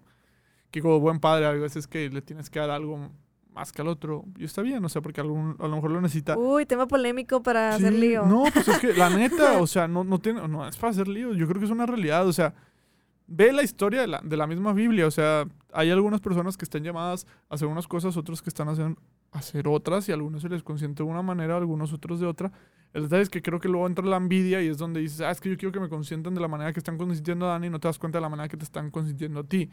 que 0.70 0.80
como 0.82 1.00
buen 1.00 1.18
padre 1.20 1.46
hay 1.46 1.58
veces 1.58 1.86
que 1.86 2.08
le 2.10 2.22
tienes 2.22 2.50
que 2.50 2.58
dar 2.58 2.70
algo 2.70 3.10
más 3.52 3.72
que 3.72 3.82
al 3.82 3.88
otro. 3.88 4.24
Y 4.38 4.44
está 4.44 4.62
bien, 4.62 4.84
o 4.84 4.88
sea, 4.88 5.02
porque 5.02 5.20
algún, 5.20 5.56
a 5.58 5.66
lo 5.66 5.76
mejor 5.76 5.90
lo 5.90 6.00
necesita. 6.00 6.36
Uy, 6.38 6.64
tema 6.64 6.86
polémico 6.86 7.42
para 7.42 7.70
hacer 7.74 7.92
Sí, 7.92 7.98
lío. 7.98 8.24
No, 8.24 8.44
pues 8.52 8.68
es 8.68 8.78
que 8.78 8.92
la 8.94 9.10
neta, 9.16 9.60
o 9.60 9.66
sea, 9.66 9.88
no, 9.88 10.04
no 10.04 10.18
tiene, 10.20 10.46
no 10.46 10.66
es 10.68 10.76
para 10.76 10.90
hacer 10.90 11.08
lío. 11.08 11.34
Yo 11.34 11.46
creo 11.48 11.58
que 11.58 11.64
es 11.66 11.70
una 11.72 11.84
realidad, 11.86 12.26
o 12.26 12.32
sea, 12.32 12.54
ve 13.28 13.52
la 13.52 13.62
historia 13.62 14.00
de 14.00 14.06
la, 14.08 14.20
de 14.24 14.36
la 14.36 14.46
misma 14.46 14.72
Biblia, 14.72 15.06
o 15.06 15.10
sea, 15.10 15.46
hay 15.72 15.90
algunas 15.90 16.20
personas 16.20 16.56
que 16.56 16.64
están 16.64 16.82
llamadas 16.82 17.26
a 17.48 17.54
hacer 17.54 17.68
unas 17.68 17.86
cosas, 17.86 18.16
otros 18.16 18.42
que 18.42 18.48
están 18.48 18.68
hacer, 18.68 18.96
a 19.30 19.38
hacer 19.38 19.68
otras, 19.68 20.08
y 20.08 20.12
a 20.12 20.14
algunos 20.14 20.42
se 20.42 20.48
les 20.48 20.62
consiente 20.62 21.02
de 21.02 21.08
una 21.08 21.22
manera, 21.22 21.54
a 21.54 21.58
algunos 21.58 21.92
otros 21.92 22.20
de 22.20 22.26
otra. 22.26 22.50
El 22.94 23.02
detalle 23.02 23.22
es 23.22 23.28
que 23.28 23.42
creo 23.42 23.60
que 23.60 23.68
luego 23.68 23.86
entra 23.86 24.04
la 24.04 24.16
envidia 24.16 24.62
y 24.62 24.68
es 24.68 24.78
donde 24.78 25.00
dices, 25.00 25.20
ah, 25.20 25.30
es 25.30 25.40
que 25.40 25.50
yo 25.50 25.58
quiero 25.58 25.72
que 25.72 25.80
me 25.80 25.90
consientan 25.90 26.34
de 26.34 26.40
la 26.40 26.48
manera 26.48 26.72
que 26.72 26.80
están 26.80 26.96
consintiendo 26.96 27.46
a 27.46 27.50
Dani 27.50 27.66
y 27.66 27.70
no 27.70 27.78
te 27.78 27.86
das 27.86 27.98
cuenta 27.98 28.16
de 28.18 28.22
la 28.22 28.30
manera 28.30 28.48
que 28.48 28.56
te 28.56 28.64
están 28.64 28.90
consintiendo 28.90 29.40
a 29.40 29.44
ti. 29.44 29.68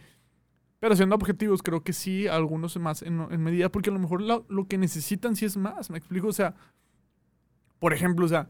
Pero 0.79 0.93
siendo 0.97 1.15
objetivos, 1.15 1.63
creo 1.63 1.81
que 1.81 1.93
sí, 1.93 2.27
algunos 2.27 2.77
más 2.77 3.01
en, 3.01 3.25
en 3.31 3.41
medida, 3.41 3.69
porque 3.69 3.89
a 3.89 3.93
lo 3.93 3.99
mejor 3.99 4.21
lo, 4.21 4.45
lo 4.49 4.67
que 4.67 4.77
necesitan 4.77 5.37
sí 5.37 5.45
es 5.45 5.55
más, 5.55 5.89
me 5.89 5.97
explico, 5.97 6.27
o 6.27 6.33
sea, 6.33 6.55
por 7.79 7.93
ejemplo, 7.93 8.25
o 8.25 8.29
sea, 8.29 8.49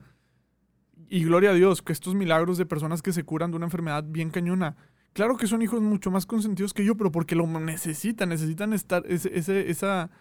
y 1.08 1.24
gloria 1.24 1.52
a 1.52 1.54
Dios, 1.54 1.84
que 1.84 1.94
estos 1.94 2.16
milagros 2.16 2.58
de 2.58 2.66
personas 2.66 3.04
que 3.04 3.14
se 3.14 3.24
curan 3.24 3.52
de 3.52 3.58
una 3.58 3.68
enfermedad 3.68 4.04
bien 4.04 4.32
cañona, 4.32 4.76
claro 5.16 5.38
que 5.38 5.48
son 5.48 5.64
hijos 5.64 5.82
mucho 5.82 6.12
más 6.12 6.28
consentidos 6.28 6.74
que 6.76 6.86
yo, 6.86 6.96
pero 6.96 7.12
porque 7.12 7.36
lo 7.36 7.48
necesitan, 7.48 8.30
necesitan 8.30 8.74
estar, 8.74 9.04
ese, 9.08 9.36
ese- 9.36 9.72
esa, 9.72 10.12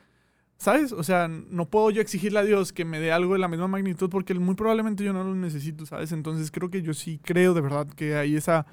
¿sabes? 0.57 0.93
O 0.93 1.03
sea, 1.03 1.29
no 1.29 1.69
puedo 1.69 1.91
yo 1.91 2.01
exigirle 2.01 2.39
a 2.39 2.45
Dios 2.45 2.73
que 2.73 2.87
me 2.87 3.01
dé 3.01 3.13
algo 3.13 3.35
de 3.35 3.41
la 3.41 3.49
misma 3.49 3.69
magnitud 3.69 4.09
porque 4.09 4.33
muy 4.35 4.55
probablemente 4.55 5.05
yo 5.05 5.13
no 5.13 5.25
lo 5.25 5.35
necesito, 5.35 5.85
¿sabes? 5.85 6.13
Entonces 6.13 6.51
creo 6.51 6.71
que 6.71 6.81
yo 6.83 6.95
sí 6.95 7.21
creo 7.23 7.53
de 7.53 7.61
verdad 7.61 7.87
que 7.89 8.17
hay 8.17 8.37
esa, 8.37 8.65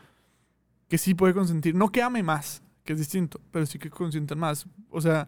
que 0.87 0.97
sí 0.97 1.15
puede 1.15 1.33
consentir, 1.33 1.75
no 1.75 1.91
que 1.91 2.01
ame 2.03 2.23
más, 2.23 2.63
que 2.85 2.93
es 2.93 2.99
distinto, 2.99 3.41
pero 3.51 3.65
sí 3.65 3.79
que 3.79 3.89
consientan 3.89 4.39
más. 4.39 4.67
O 4.89 5.01
sea, 5.01 5.27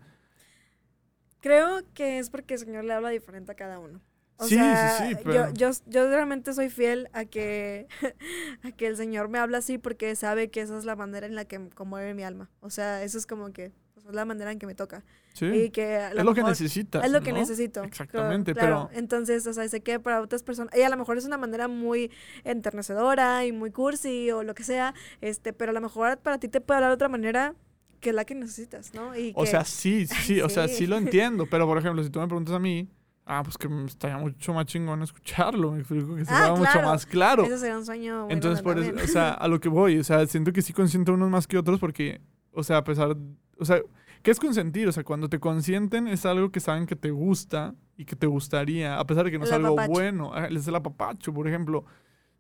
Creo 1.42 1.82
que 1.94 2.20
es 2.20 2.30
porque 2.30 2.54
el 2.54 2.60
Señor 2.62 2.86
le 2.86 2.94
habla 2.94 3.10
diferente 3.10 3.52
a 3.52 3.56
cada 3.56 3.78
uno. 3.80 4.00
O 4.38 4.46
Sí, 4.46 4.56
sí, 4.56 4.56
sea, 4.56 4.98
sí, 5.08 5.14
yo- 5.14 5.20
pero- 5.24 5.54
yo, 5.54 5.70
yo, 5.86 6.08
realmente 6.10 6.54
soy 6.54 6.70
fiel 6.70 7.08
a 7.14 7.26
que, 7.26 7.88
a 8.64 8.72
que 8.72 8.88
el 8.88 8.98
Señor 8.98 9.30
me 9.30 9.38
habla 9.40 9.60
así 9.60 9.78
porque 9.78 10.16
sabe 10.16 10.50
que 10.50 10.62
esa 10.62 10.78
es 10.78 10.86
la 10.86 10.96
manera 10.96 11.28
en 11.28 11.36
la 11.36 11.46
que 11.46 11.70
conmueve 11.76 12.14
mi 12.14 12.24
alma. 12.24 12.50
O 12.60 12.70
sea, 12.70 13.04
eso 13.04 13.18
es 13.18 13.26
como 13.28 13.52
que 13.54 13.72
pues, 13.94 14.06
es 14.08 14.14
la 14.14 14.26
manera 14.26 14.52
en 14.52 14.60
que 14.60 14.66
me 14.66 14.74
toca. 14.76 15.04
sí, 15.34 15.46
Y 15.46 15.70
que 15.70 15.96
a 15.98 16.10
es 16.12 16.24
lo 16.24 16.34
que 16.34 16.44
necesitas. 16.44 17.06
Es 17.06 17.12
lo 17.12 17.22
que 17.22 17.32
¿no? 17.32 17.38
necesito. 17.40 17.84
Exactamente, 17.84 18.54
claro. 18.54 18.88
pero- 18.90 19.00
Entonces, 19.00 19.46
o 19.48 19.54
sea, 19.54 19.68
sé 19.70 19.82
que 19.82 20.00
para 20.00 20.20
otras 20.22 20.44
personas, 20.44 20.76
y 20.76 20.82
a 20.82 20.90
lo 20.90 20.98
mejor 20.98 21.18
es 21.18 21.26
una 21.26 21.38
manera 21.38 21.68
muy 21.68 22.12
enternecedora 22.44 23.46
y 23.46 23.52
muy 23.52 23.72
cursi 23.72 24.32
o 24.32 24.44
lo 24.44 24.54
que 24.56 24.64
sea, 24.64 24.94
este, 25.22 25.54
pero 25.54 25.72
a 25.72 25.74
lo 25.74 25.82
mejor 25.82 26.18
para 26.20 26.38
ti 26.40 26.48
te 26.48 26.62
puede 26.62 26.78
hablar 26.78 26.92
de 26.92 26.96
otra 26.96 27.10
manera 27.10 27.56
que 28.00 28.10
es 28.10 28.16
la 28.16 28.26
que 28.26 28.36
necesitas, 28.36 28.94
¿no? 28.94 29.16
Y 29.18 29.32
O 29.36 29.44
que- 29.44 29.50
sea, 29.50 29.64
sí, 29.66 30.06
sí, 30.08 30.16
sí, 30.24 30.42
o 30.42 30.50
sea, 30.50 30.68
Sí. 30.68 30.76
sí 30.78 30.88
lo 30.88 30.98
entiendo, 30.98 31.46
pero 31.50 31.66
por 31.68 31.78
ejemplo, 31.78 32.04
si 32.04 32.10
tú 32.10 32.20
me 32.20 32.28
preguntas 32.28 32.54
a 32.54 32.60
mí, 32.60 32.88
ah, 33.26 33.42
pues 33.44 33.58
que 33.58 33.68
estaría 33.86 34.18
mucho 34.18 34.54
más 34.54 34.66
chingón 34.66 35.02
escucharlo, 35.02 35.72
me 35.72 35.80
explico 35.80 36.16
que 36.16 36.26
se 36.26 36.34
Ah, 36.34 36.54
mucho 36.56 36.82
más 36.82 37.06
claro. 37.06 37.44
Ese 37.46 37.58
sería 37.58 37.78
un 37.78 37.86
sueño. 37.86 38.26
muy 38.26 38.34
Entonces, 38.34 38.62
por 38.62 38.80
eso, 38.80 38.94
o 39.02 39.08
sea, 39.08 39.32
a 39.32 39.48
lo 39.48 39.60
que 39.60 39.70
voy, 39.70 39.98
o 40.00 40.04
sea, 40.04 40.26
siento 40.28 40.52
que 40.52 40.62
sí 40.62 40.74
consiento 40.74 41.14
unos 41.14 41.30
más 41.30 41.48
que 41.48 41.58
otros 41.58 41.80
porque, 41.80 42.22
o 42.52 42.64
sea, 42.64 42.78
a 42.78 42.84
pesar, 42.84 43.16
o 43.58 43.66
sea, 43.66 43.82
¿qué 44.22 44.32
es 44.32 44.40
consentir? 44.40 44.88
O 44.88 44.92
sea, 44.92 45.04
cuando 45.04 45.30
te 45.30 45.40
consienten 45.40 46.08
es 46.08 46.26
algo 46.26 46.52
que 46.52 46.60
saben 46.60 46.86
que 46.86 46.96
te 46.96 47.12
gusta 47.12 47.76
y 47.98 48.06
que 48.06 48.16
te 48.16 48.28
gustaría, 48.28 49.00
a 49.00 49.06
pesar 49.06 49.26
de 49.26 49.32
que 49.32 49.38
no 49.38 49.46
es 49.46 49.52
algo 49.52 49.70
apapacho. 49.70 49.92
bueno, 49.92 50.32
es 50.48 50.68
el 50.68 50.76
apapacho, 50.76 51.34
por 51.34 51.48
ejemplo. 51.48 51.86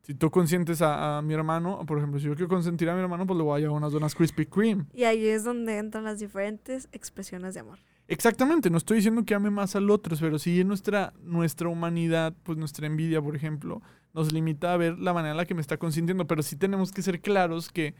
Si 0.02 0.13
tú 0.13 0.30
consientes 0.30 0.82
a, 0.82 1.20
a 1.20 1.22
mi 1.22 1.34
hermano, 1.34 1.86
por 1.86 1.98
ejemplo, 1.98 2.20
si 2.20 2.25
yo 2.25 2.36
quiero 2.36 2.50
consentir 2.50 2.90
a 2.90 2.94
mi 2.94 3.00
hermano, 3.00 3.25
pues 3.25 3.38
le 3.38 3.44
voy 3.44 3.58
a 3.58 3.60
llevar 3.62 3.78
unas 3.78 3.94
donas 3.94 4.13
Krispy 4.13 4.46
Kreme. 4.46 4.86
Y 4.94 5.06
ahí 5.06 5.25
es 5.28 5.46
donde 5.46 5.78
entran 5.78 6.04
las 6.04 6.20
diferentes 6.20 6.90
expresiones 6.92 7.54
de 7.54 7.62
amor. 7.62 7.80
Exactamente, 8.13 8.70
no 8.70 8.77
estoy 8.77 8.98
diciendo 8.98 9.25
que 9.25 9.34
ame 9.36 9.50
más 9.50 9.75
al 9.75 9.89
otro, 9.89 10.15
pero 10.20 10.38
sí 10.39 10.63
nuestra, 10.63 11.13
nuestra 11.24 11.67
humanidad, 11.67 12.34
pues 12.43 12.58
nuestra 12.58 12.88
envidia, 12.88 13.22
por 13.22 13.36
ejemplo, 13.36 13.82
nos 14.13 14.32
limita 14.32 14.74
a 14.74 14.77
ver 14.77 15.00
la 15.00 15.13
manera 15.13 15.32
en 15.32 15.38
la 15.38 15.46
que 15.46 15.55
me 15.55 15.62
está 15.62 15.77
consintiendo, 15.77 16.27
pero 16.27 16.43
sí 16.43 16.55
tenemos 16.55 16.91
que 16.91 17.01
ser 17.01 17.20
claros 17.22 17.70
que 17.70 17.96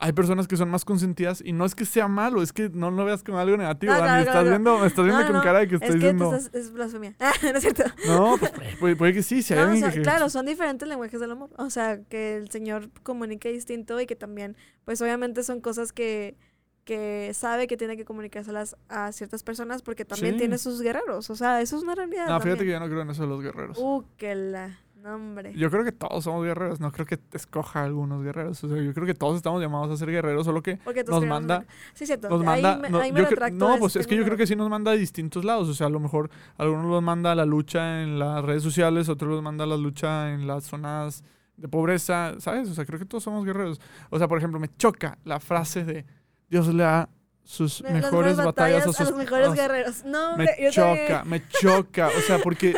hay 0.00 0.12
personas 0.12 0.48
que 0.48 0.56
son 0.56 0.68
más 0.70 0.84
consentidas 0.84 1.40
y 1.44 1.52
no 1.52 1.64
es 1.64 1.74
que 1.74 1.84
sea 1.84 2.08
malo, 2.08 2.42
es 2.42 2.52
que 2.52 2.68
no 2.68 2.90
lo 2.90 3.04
veas 3.04 3.22
como 3.22 3.38
algo 3.38 3.56
negativo, 3.56 3.92
No, 3.92 4.00
Dani, 4.00 4.26
estás 4.26 4.44
viendo, 4.44 4.78
me 4.78 4.86
estás 4.86 5.04
viendo 5.04 5.20
No, 5.22 5.26
con 5.26 5.36
no, 5.36 5.42
cara 5.42 5.60
de 5.60 5.68
que 5.68 5.76
es 5.76 5.82
estoy 5.82 6.00
que 6.00 6.06
diciendo... 6.12 6.30
tú 6.30 6.36
estás- 6.36 6.54
es 6.54 6.72
blasfemia. 6.72 7.14
no 7.42 7.48
es 7.50 7.60
cierto. 7.60 7.84
No, 8.06 8.36
pues 8.38 8.52
puede, 8.80 8.96
puede 8.96 9.12
que 9.14 9.22
sí, 9.22 9.42
si 9.42 9.54
hay 9.54 9.76
o 9.76 9.76
sea, 9.76 9.92
que... 9.92 10.02
claro, 10.02 10.28
son 10.30 10.46
diferentes 10.46 10.86
lenguajes 10.88 11.20
del 11.20 11.30
amor. 11.30 11.50
O 11.56 11.70
sea, 11.70 12.02
que 12.02 12.36
el 12.36 12.50
Señor 12.50 12.90
comunique 13.02 13.50
distinto 13.52 14.00
y 14.00 14.06
que 14.06 14.16
también, 14.16 14.56
pues 14.84 15.00
obviamente 15.00 15.42
son 15.44 15.60
cosas 15.60 15.92
que, 15.92 16.36
que 16.84 17.30
sabe 17.34 17.66
que 17.66 17.76
tiene 17.76 17.96
que 17.96 18.04
comunicárselas 18.04 18.76
a 18.88 19.10
ciertas 19.12 19.42
personas 19.42 19.82
porque 19.82 20.04
también 20.04 20.34
Sí. 20.34 20.38
tiene 20.40 20.58
sus 20.58 20.80
guerreros. 20.82 21.30
O 21.30 21.36
sea, 21.36 21.60
eso 21.60 21.76
es 21.76 21.82
una 21.82 21.94
realidad. 21.94 22.28
No, 22.28 22.40
fíjate 22.40 22.64
que 22.64 22.70
yo 22.72 22.80
no 22.80 22.86
creo 22.88 23.00
en 23.02 23.10
eso 23.10 23.22
de 23.22 23.28
los 23.28 23.42
guerreros. 23.42 23.78
Uh, 23.78 24.04
que 24.16 24.34
la. 24.34 24.78
No, 25.02 25.16
hombre. 25.16 25.52
Yo 25.54 25.70
creo 25.70 25.84
que 25.84 25.92
todos 25.92 26.24
somos 26.24 26.42
guerreros, 26.46 26.80
no 26.80 26.90
creo 26.90 27.04
que 27.04 27.18
escoja 27.34 27.84
algunos 27.84 28.22
guerreros. 28.24 28.64
O 28.64 28.68
sea, 28.68 28.82
yo 28.82 28.94
creo 28.94 29.06
que 29.06 29.12
todos 29.12 29.36
estamos 29.36 29.60
llamados 29.60 29.90
a 29.90 29.96
ser 29.98 30.10
guerreros, 30.10 30.46
solo 30.46 30.62
que 30.62 30.78
nos 31.06 31.26
manda, 31.26 31.58
ver- 31.58 31.68
Sí, 31.92 32.06
cierto. 32.06 32.30
nos 32.30 32.40
ahí 32.46 32.62
manda. 32.62 32.78
me, 32.78 32.88
no, 32.88 32.98
ahí 33.00 33.12
me 33.12 33.20
yo 33.20 33.26
cre- 33.26 33.30
retracto 33.30 33.56
no, 33.68 33.76
pues 33.78 33.96
es 33.96 34.06
que 34.06 34.16
yo 34.16 34.24
creo 34.24 34.38
que 34.38 34.46
sí 34.46 34.56
nos 34.56 34.70
manda 34.70 34.92
a 34.92 34.94
distintos 34.94 35.44
lados. 35.44 35.68
O 35.68 35.74
sea, 35.74 35.88
a 35.88 35.90
lo 35.90 36.00
mejor 36.00 36.30
algunos 36.56 36.86
los 36.86 37.02
manda 37.02 37.32
a 37.32 37.34
la 37.34 37.44
lucha 37.44 38.02
en 38.02 38.18
las 38.18 38.42
redes 38.42 38.62
sociales, 38.62 39.10
otros 39.10 39.30
los 39.30 39.42
manda 39.42 39.64
a 39.64 39.66
la 39.66 39.76
lucha 39.76 40.32
en 40.32 40.46
las 40.46 40.64
zonas 40.64 41.22
de 41.58 41.68
pobreza, 41.68 42.36
¿sabes? 42.38 42.70
O 42.70 42.74
sea, 42.74 42.86
creo 42.86 42.98
que 42.98 43.04
todos 43.04 43.22
somos 43.24 43.44
guerreros. 43.44 43.80
O 44.08 44.16
sea, 44.18 44.26
por 44.26 44.38
ejemplo, 44.38 44.58
me 44.58 44.68
choca 44.78 45.18
la 45.24 45.38
frase 45.38 45.84
de 45.84 46.06
Dios 46.48 46.68
le 46.68 46.82
da 46.82 47.08
sus 47.42 47.82
Me- 47.82 47.90
mejores 47.92 48.36
batallas, 48.36 48.86
a 48.86 48.92
sus 48.92 49.10
los 49.10 49.18
mejores 49.18 49.48
a- 49.48 49.54
guerreros. 49.54 50.04
No, 50.04 50.36
me 50.36 50.46
también. 50.46 50.70
choca, 50.72 51.24
me 51.24 51.42
choca. 51.48 52.08
O 52.08 52.20
sea, 52.26 52.38
porque, 52.38 52.74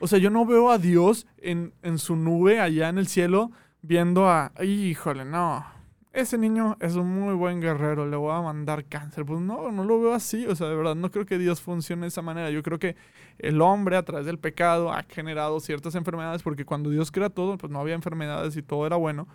o 0.00 0.06
sea, 0.08 0.18
yo 0.18 0.30
no 0.30 0.44
veo 0.46 0.70
a 0.70 0.78
Dios 0.78 1.26
en, 1.38 1.72
en 1.82 1.98
su 1.98 2.16
nube 2.16 2.60
allá 2.60 2.88
en 2.88 2.98
el 2.98 3.06
cielo 3.06 3.52
viendo 3.82 4.28
a, 4.28 4.52
híjole, 4.62 5.24
no, 5.24 5.64
ese 6.12 6.36
niño 6.38 6.76
es 6.80 6.96
un 6.96 7.08
muy 7.08 7.34
buen 7.34 7.60
guerrero, 7.60 8.04
le 8.04 8.16
voy 8.16 8.34
a 8.34 8.40
mandar 8.42 8.84
cáncer. 8.84 9.24
Pues 9.24 9.40
no, 9.40 9.70
no 9.70 9.84
lo 9.84 10.00
veo 10.00 10.12
así. 10.12 10.44
O 10.48 10.56
sea, 10.56 10.66
de 10.68 10.74
verdad, 10.74 10.96
no 10.96 11.10
creo 11.12 11.24
que 11.24 11.38
Dios 11.38 11.60
funcione 11.60 12.02
de 12.02 12.08
esa 12.08 12.20
manera. 12.20 12.50
Yo 12.50 12.64
creo 12.64 12.80
que 12.80 12.96
el 13.38 13.60
hombre 13.62 13.96
a 13.96 14.02
través 14.02 14.26
del 14.26 14.38
pecado 14.40 14.92
ha 14.92 15.04
generado 15.04 15.60
ciertas 15.60 15.94
enfermedades 15.94 16.42
porque 16.42 16.64
cuando 16.64 16.90
Dios 16.90 17.12
crea 17.12 17.30
todo, 17.30 17.56
pues 17.58 17.70
no 17.72 17.78
había 17.78 17.94
enfermedades 17.94 18.56
y 18.56 18.62
todo 18.62 18.86
era 18.88 18.96
bueno. 18.96 19.28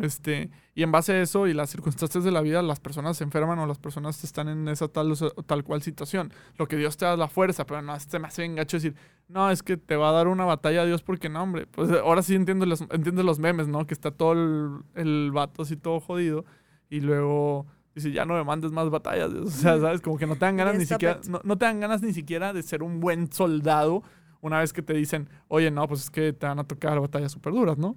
Este, 0.00 0.50
y 0.74 0.82
en 0.82 0.92
base 0.92 1.12
a 1.12 1.22
eso 1.22 1.46
y 1.46 1.54
las 1.54 1.70
circunstancias 1.70 2.22
de 2.24 2.30
la 2.30 2.40
vida, 2.40 2.62
las 2.62 2.80
personas 2.80 3.16
se 3.16 3.24
enferman 3.24 3.58
o 3.58 3.66
las 3.66 3.78
personas 3.78 4.22
están 4.22 4.48
en 4.48 4.68
esa 4.68 4.88
tal, 4.88 5.12
o 5.12 5.42
tal 5.42 5.64
cual 5.64 5.82
situación. 5.82 6.32
Lo 6.56 6.68
que 6.68 6.76
Dios 6.76 6.96
te 6.96 7.04
da 7.04 7.14
es 7.14 7.18
la 7.18 7.28
fuerza, 7.28 7.66
pero 7.66 7.82
no, 7.82 7.94
este 7.94 8.18
me 8.18 8.28
hace 8.28 8.42
bien 8.42 8.54
gacho 8.54 8.76
decir, 8.76 8.94
no, 9.28 9.50
es 9.50 9.62
que 9.62 9.76
te 9.76 9.96
va 9.96 10.10
a 10.10 10.12
dar 10.12 10.28
una 10.28 10.44
batalla 10.44 10.82
a 10.82 10.86
Dios 10.86 11.02
porque 11.02 11.28
no, 11.28 11.42
hombre. 11.42 11.66
Pues 11.66 11.90
ahora 11.90 12.22
sí 12.22 12.34
entiendo 12.34 12.64
los, 12.66 12.82
entiendo 12.82 13.22
los 13.22 13.38
memes, 13.38 13.68
¿no? 13.68 13.86
Que 13.86 13.94
está 13.94 14.10
todo 14.10 14.32
el, 14.32 14.82
el 14.94 15.30
vato 15.32 15.62
así 15.62 15.76
todo 15.76 16.00
jodido 16.00 16.44
y 16.88 17.00
luego 17.00 17.66
dice, 17.94 18.12
ya 18.12 18.24
no 18.24 18.34
me 18.34 18.44
mandes 18.44 18.72
más 18.72 18.88
batallas. 18.90 19.30
O 19.32 19.50
sea, 19.50 19.78
¿sabes? 19.80 20.00
Como 20.00 20.16
que 20.18 20.26
no 20.26 20.34
te 20.34 20.44
dan 20.44 20.56
ganas 20.56 20.76
ni 20.76 20.86
siquiera, 20.86 21.20
no, 21.28 21.40
no 21.42 21.58
te 21.58 21.64
dan 21.64 21.80
ganas 21.80 22.02
ni 22.02 22.12
siquiera 22.12 22.52
de 22.52 22.62
ser 22.62 22.82
un 22.82 23.00
buen 23.00 23.32
soldado 23.32 24.02
una 24.40 24.60
vez 24.60 24.72
que 24.72 24.82
te 24.82 24.92
dicen, 24.92 25.28
oye, 25.48 25.70
no, 25.70 25.86
pues 25.88 26.02
es 26.02 26.10
que 26.10 26.32
te 26.32 26.46
van 26.46 26.58
a 26.58 26.64
tocar 26.64 27.00
batallas 27.00 27.32
súper 27.32 27.52
duras, 27.52 27.76
¿no? 27.76 27.96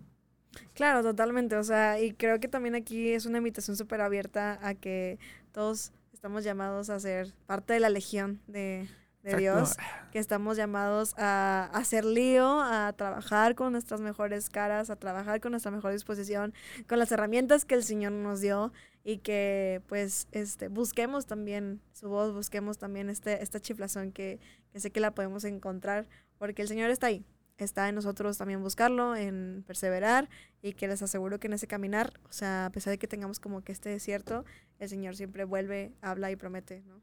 Claro, 0.74 1.04
totalmente. 1.04 1.56
O 1.56 1.64
sea, 1.64 2.00
y 2.00 2.14
creo 2.14 2.40
que 2.40 2.48
también 2.48 2.76
aquí 2.76 3.12
es 3.12 3.26
una 3.26 3.38
invitación 3.38 3.78
súper 3.78 4.02
abierta 4.02 4.60
a 4.62 4.74
que 4.74 5.20
todos 5.52 5.94
estamos 6.14 6.44
llamados 6.44 6.90
a 6.90 7.00
ser 7.00 7.34
parte 7.46 7.74
de 7.74 7.80
la 7.80 7.90
legión 7.90 8.42
de, 8.48 8.88
de. 9.24 9.38
Dios, 9.38 9.78
que 10.12 10.20
estamos 10.20 10.58
llamados 10.58 11.14
a 11.18 11.70
a 11.72 11.78
hacer 11.78 12.06
lío, 12.06 12.62
a 12.62 12.94
trabajar 12.94 13.56
con 13.56 13.72
nuestras 13.72 14.02
mejores 14.02 14.50
caras, 14.50 14.90
a 14.90 14.96
trabajar 14.96 15.40
con 15.42 15.52
nuestra 15.52 15.72
mejor 15.72 15.94
disposición, 15.94 16.54
con 16.88 17.00
las 17.00 17.12
herramientas 17.12 17.66
que 17.66 17.76
el 17.76 17.84
Señor 17.84 18.12
nos 18.12 18.42
dio 18.42 18.72
y 19.04 19.18
que 19.18 19.82
pues 19.88 20.28
este 20.32 20.68
busquemos 20.68 21.26
también 21.26 21.82
su 21.94 22.10
voz, 22.10 22.34
busquemos 22.34 22.78
también 22.78 23.10
este, 23.10 23.42
esta 23.42 23.60
chiflazón 23.60 24.12
que, 24.12 24.40
que 24.72 24.80
sé 24.80 24.92
que 24.92 25.00
la 25.00 25.12
podemos 25.12 25.44
encontrar, 25.44 26.08
porque 26.38 26.62
el 26.62 26.68
Señor 26.68 26.90
está 26.90 27.08
ahí. 27.08 27.26
Está 27.58 27.90
en 27.90 27.96
nosotros 27.96 28.38
también 28.38 28.64
buscarlo, 28.64 29.16
en 29.16 29.64
perseverar 29.68 30.30
y 30.62 30.74
que 30.74 30.88
les 30.88 31.02
aseguro 31.02 31.40
que 31.40 31.48
en 31.48 31.54
ese 31.54 31.68
caminar, 31.68 32.14
o 32.28 32.34
sea, 32.34 32.66
a 32.66 32.70
pesar 32.72 32.92
de 32.92 32.98
que 32.98 33.08
tengamos 33.08 33.40
como 33.40 33.62
que 33.62 33.72
este 33.72 33.90
desierto, 33.90 34.46
el 34.80 34.90
Señor 34.90 35.16
siempre 35.16 35.44
vuelve, 35.44 35.92
habla 36.02 36.32
y 36.32 36.36
promete, 36.36 36.82
¿no? 36.88 37.02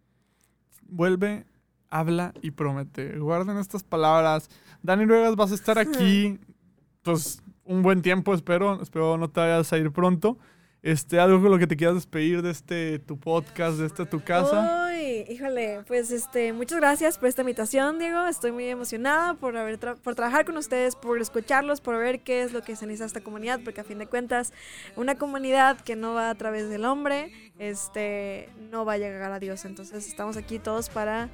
vuelve, 0.88 1.44
habla 1.88 2.34
y 2.42 2.50
promete. 2.50 3.18
Guarden 3.18 3.58
estas 3.58 3.84
palabras. 3.84 4.50
Dani 4.82 5.04
Ruegas, 5.04 5.36
vas 5.36 5.52
a 5.52 5.54
estar 5.54 5.78
aquí, 5.78 6.38
pues, 7.02 7.42
un 7.64 7.82
buen 7.82 8.02
tiempo, 8.02 8.34
espero. 8.34 8.82
Espero 8.82 9.16
no 9.16 9.30
te 9.30 9.40
vayas 9.40 9.72
a 9.72 9.78
ir 9.78 9.92
pronto. 9.92 10.38
Este, 10.82 11.20
algo 11.20 11.40
con 11.42 11.50
lo 11.50 11.58
que 11.58 11.66
te 11.66 11.76
quieras 11.76 11.96
despedir 11.96 12.40
de 12.42 12.50
este 12.50 12.98
tu 13.00 13.18
podcast, 13.18 13.78
de 13.78 13.86
este 13.86 14.06
tu 14.06 14.22
casa. 14.22 14.87
Híjole, 15.28 15.82
pues 15.86 16.10
este, 16.10 16.52
muchas 16.52 16.78
gracias 16.78 17.18
por 17.18 17.28
esta 17.28 17.42
invitación, 17.42 17.98
Diego. 17.98 18.26
Estoy 18.26 18.52
muy 18.52 18.68
emocionada 18.68 19.34
por 19.34 19.56
haber 19.56 19.78
por 19.78 20.14
trabajar 20.14 20.44
con 20.44 20.56
ustedes, 20.56 20.94
por 20.96 21.20
escucharlos, 21.20 21.80
por 21.80 21.96
ver 21.98 22.20
qué 22.20 22.42
es 22.42 22.52
lo 22.52 22.62
que 22.62 22.76
se 22.76 22.86
necesita 22.86 23.06
esta 23.06 23.20
comunidad, 23.20 23.60
porque 23.64 23.80
a 23.80 23.84
fin 23.84 23.98
de 23.98 24.06
cuentas, 24.06 24.52
una 24.96 25.16
comunidad 25.16 25.80
que 25.80 25.96
no 25.96 26.14
va 26.14 26.30
a 26.30 26.34
través 26.34 26.68
del 26.68 26.84
hombre, 26.84 27.32
este, 27.58 28.48
no 28.70 28.84
va 28.84 28.94
a 28.94 28.98
llegar 28.98 29.32
a 29.32 29.38
Dios. 29.38 29.64
Entonces, 29.64 30.06
estamos 30.06 30.36
aquí 30.36 30.58
todos 30.58 30.88
para 30.88 31.28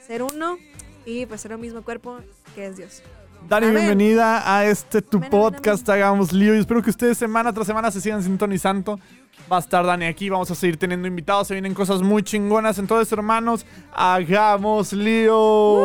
ser 0.00 0.22
uno 0.22 0.56
y 1.04 1.26
pues 1.26 1.40
ser 1.40 1.54
un 1.54 1.60
mismo 1.60 1.82
cuerpo 1.82 2.20
que 2.54 2.66
es 2.66 2.76
Dios. 2.76 3.02
Dani, 3.46 3.70
bienvenida 3.70 4.56
a 4.56 4.64
este 4.66 5.02
tu 5.02 5.20
podcast, 5.20 5.88
Hagamos 5.88 6.32
Lío. 6.32 6.54
Y 6.54 6.58
espero 6.58 6.82
que 6.82 6.90
ustedes 6.90 7.18
semana 7.18 7.52
tras 7.52 7.66
semana 7.66 7.90
se 7.90 8.00
sigan 8.00 8.22
sintonizando. 8.22 8.98
Va 9.50 9.56
a 9.56 9.60
estar 9.60 9.84
Dani 9.84 10.06
aquí, 10.06 10.28
vamos 10.28 10.50
a 10.50 10.54
seguir 10.54 10.76
teniendo 10.76 11.06
invitados, 11.06 11.48
se 11.48 11.54
vienen 11.54 11.74
cosas 11.74 12.02
muy 12.02 12.22
chingonas. 12.22 12.78
Entonces, 12.78 13.10
hermanos, 13.12 13.64
hagamos 13.94 14.92
lío. 14.92 15.80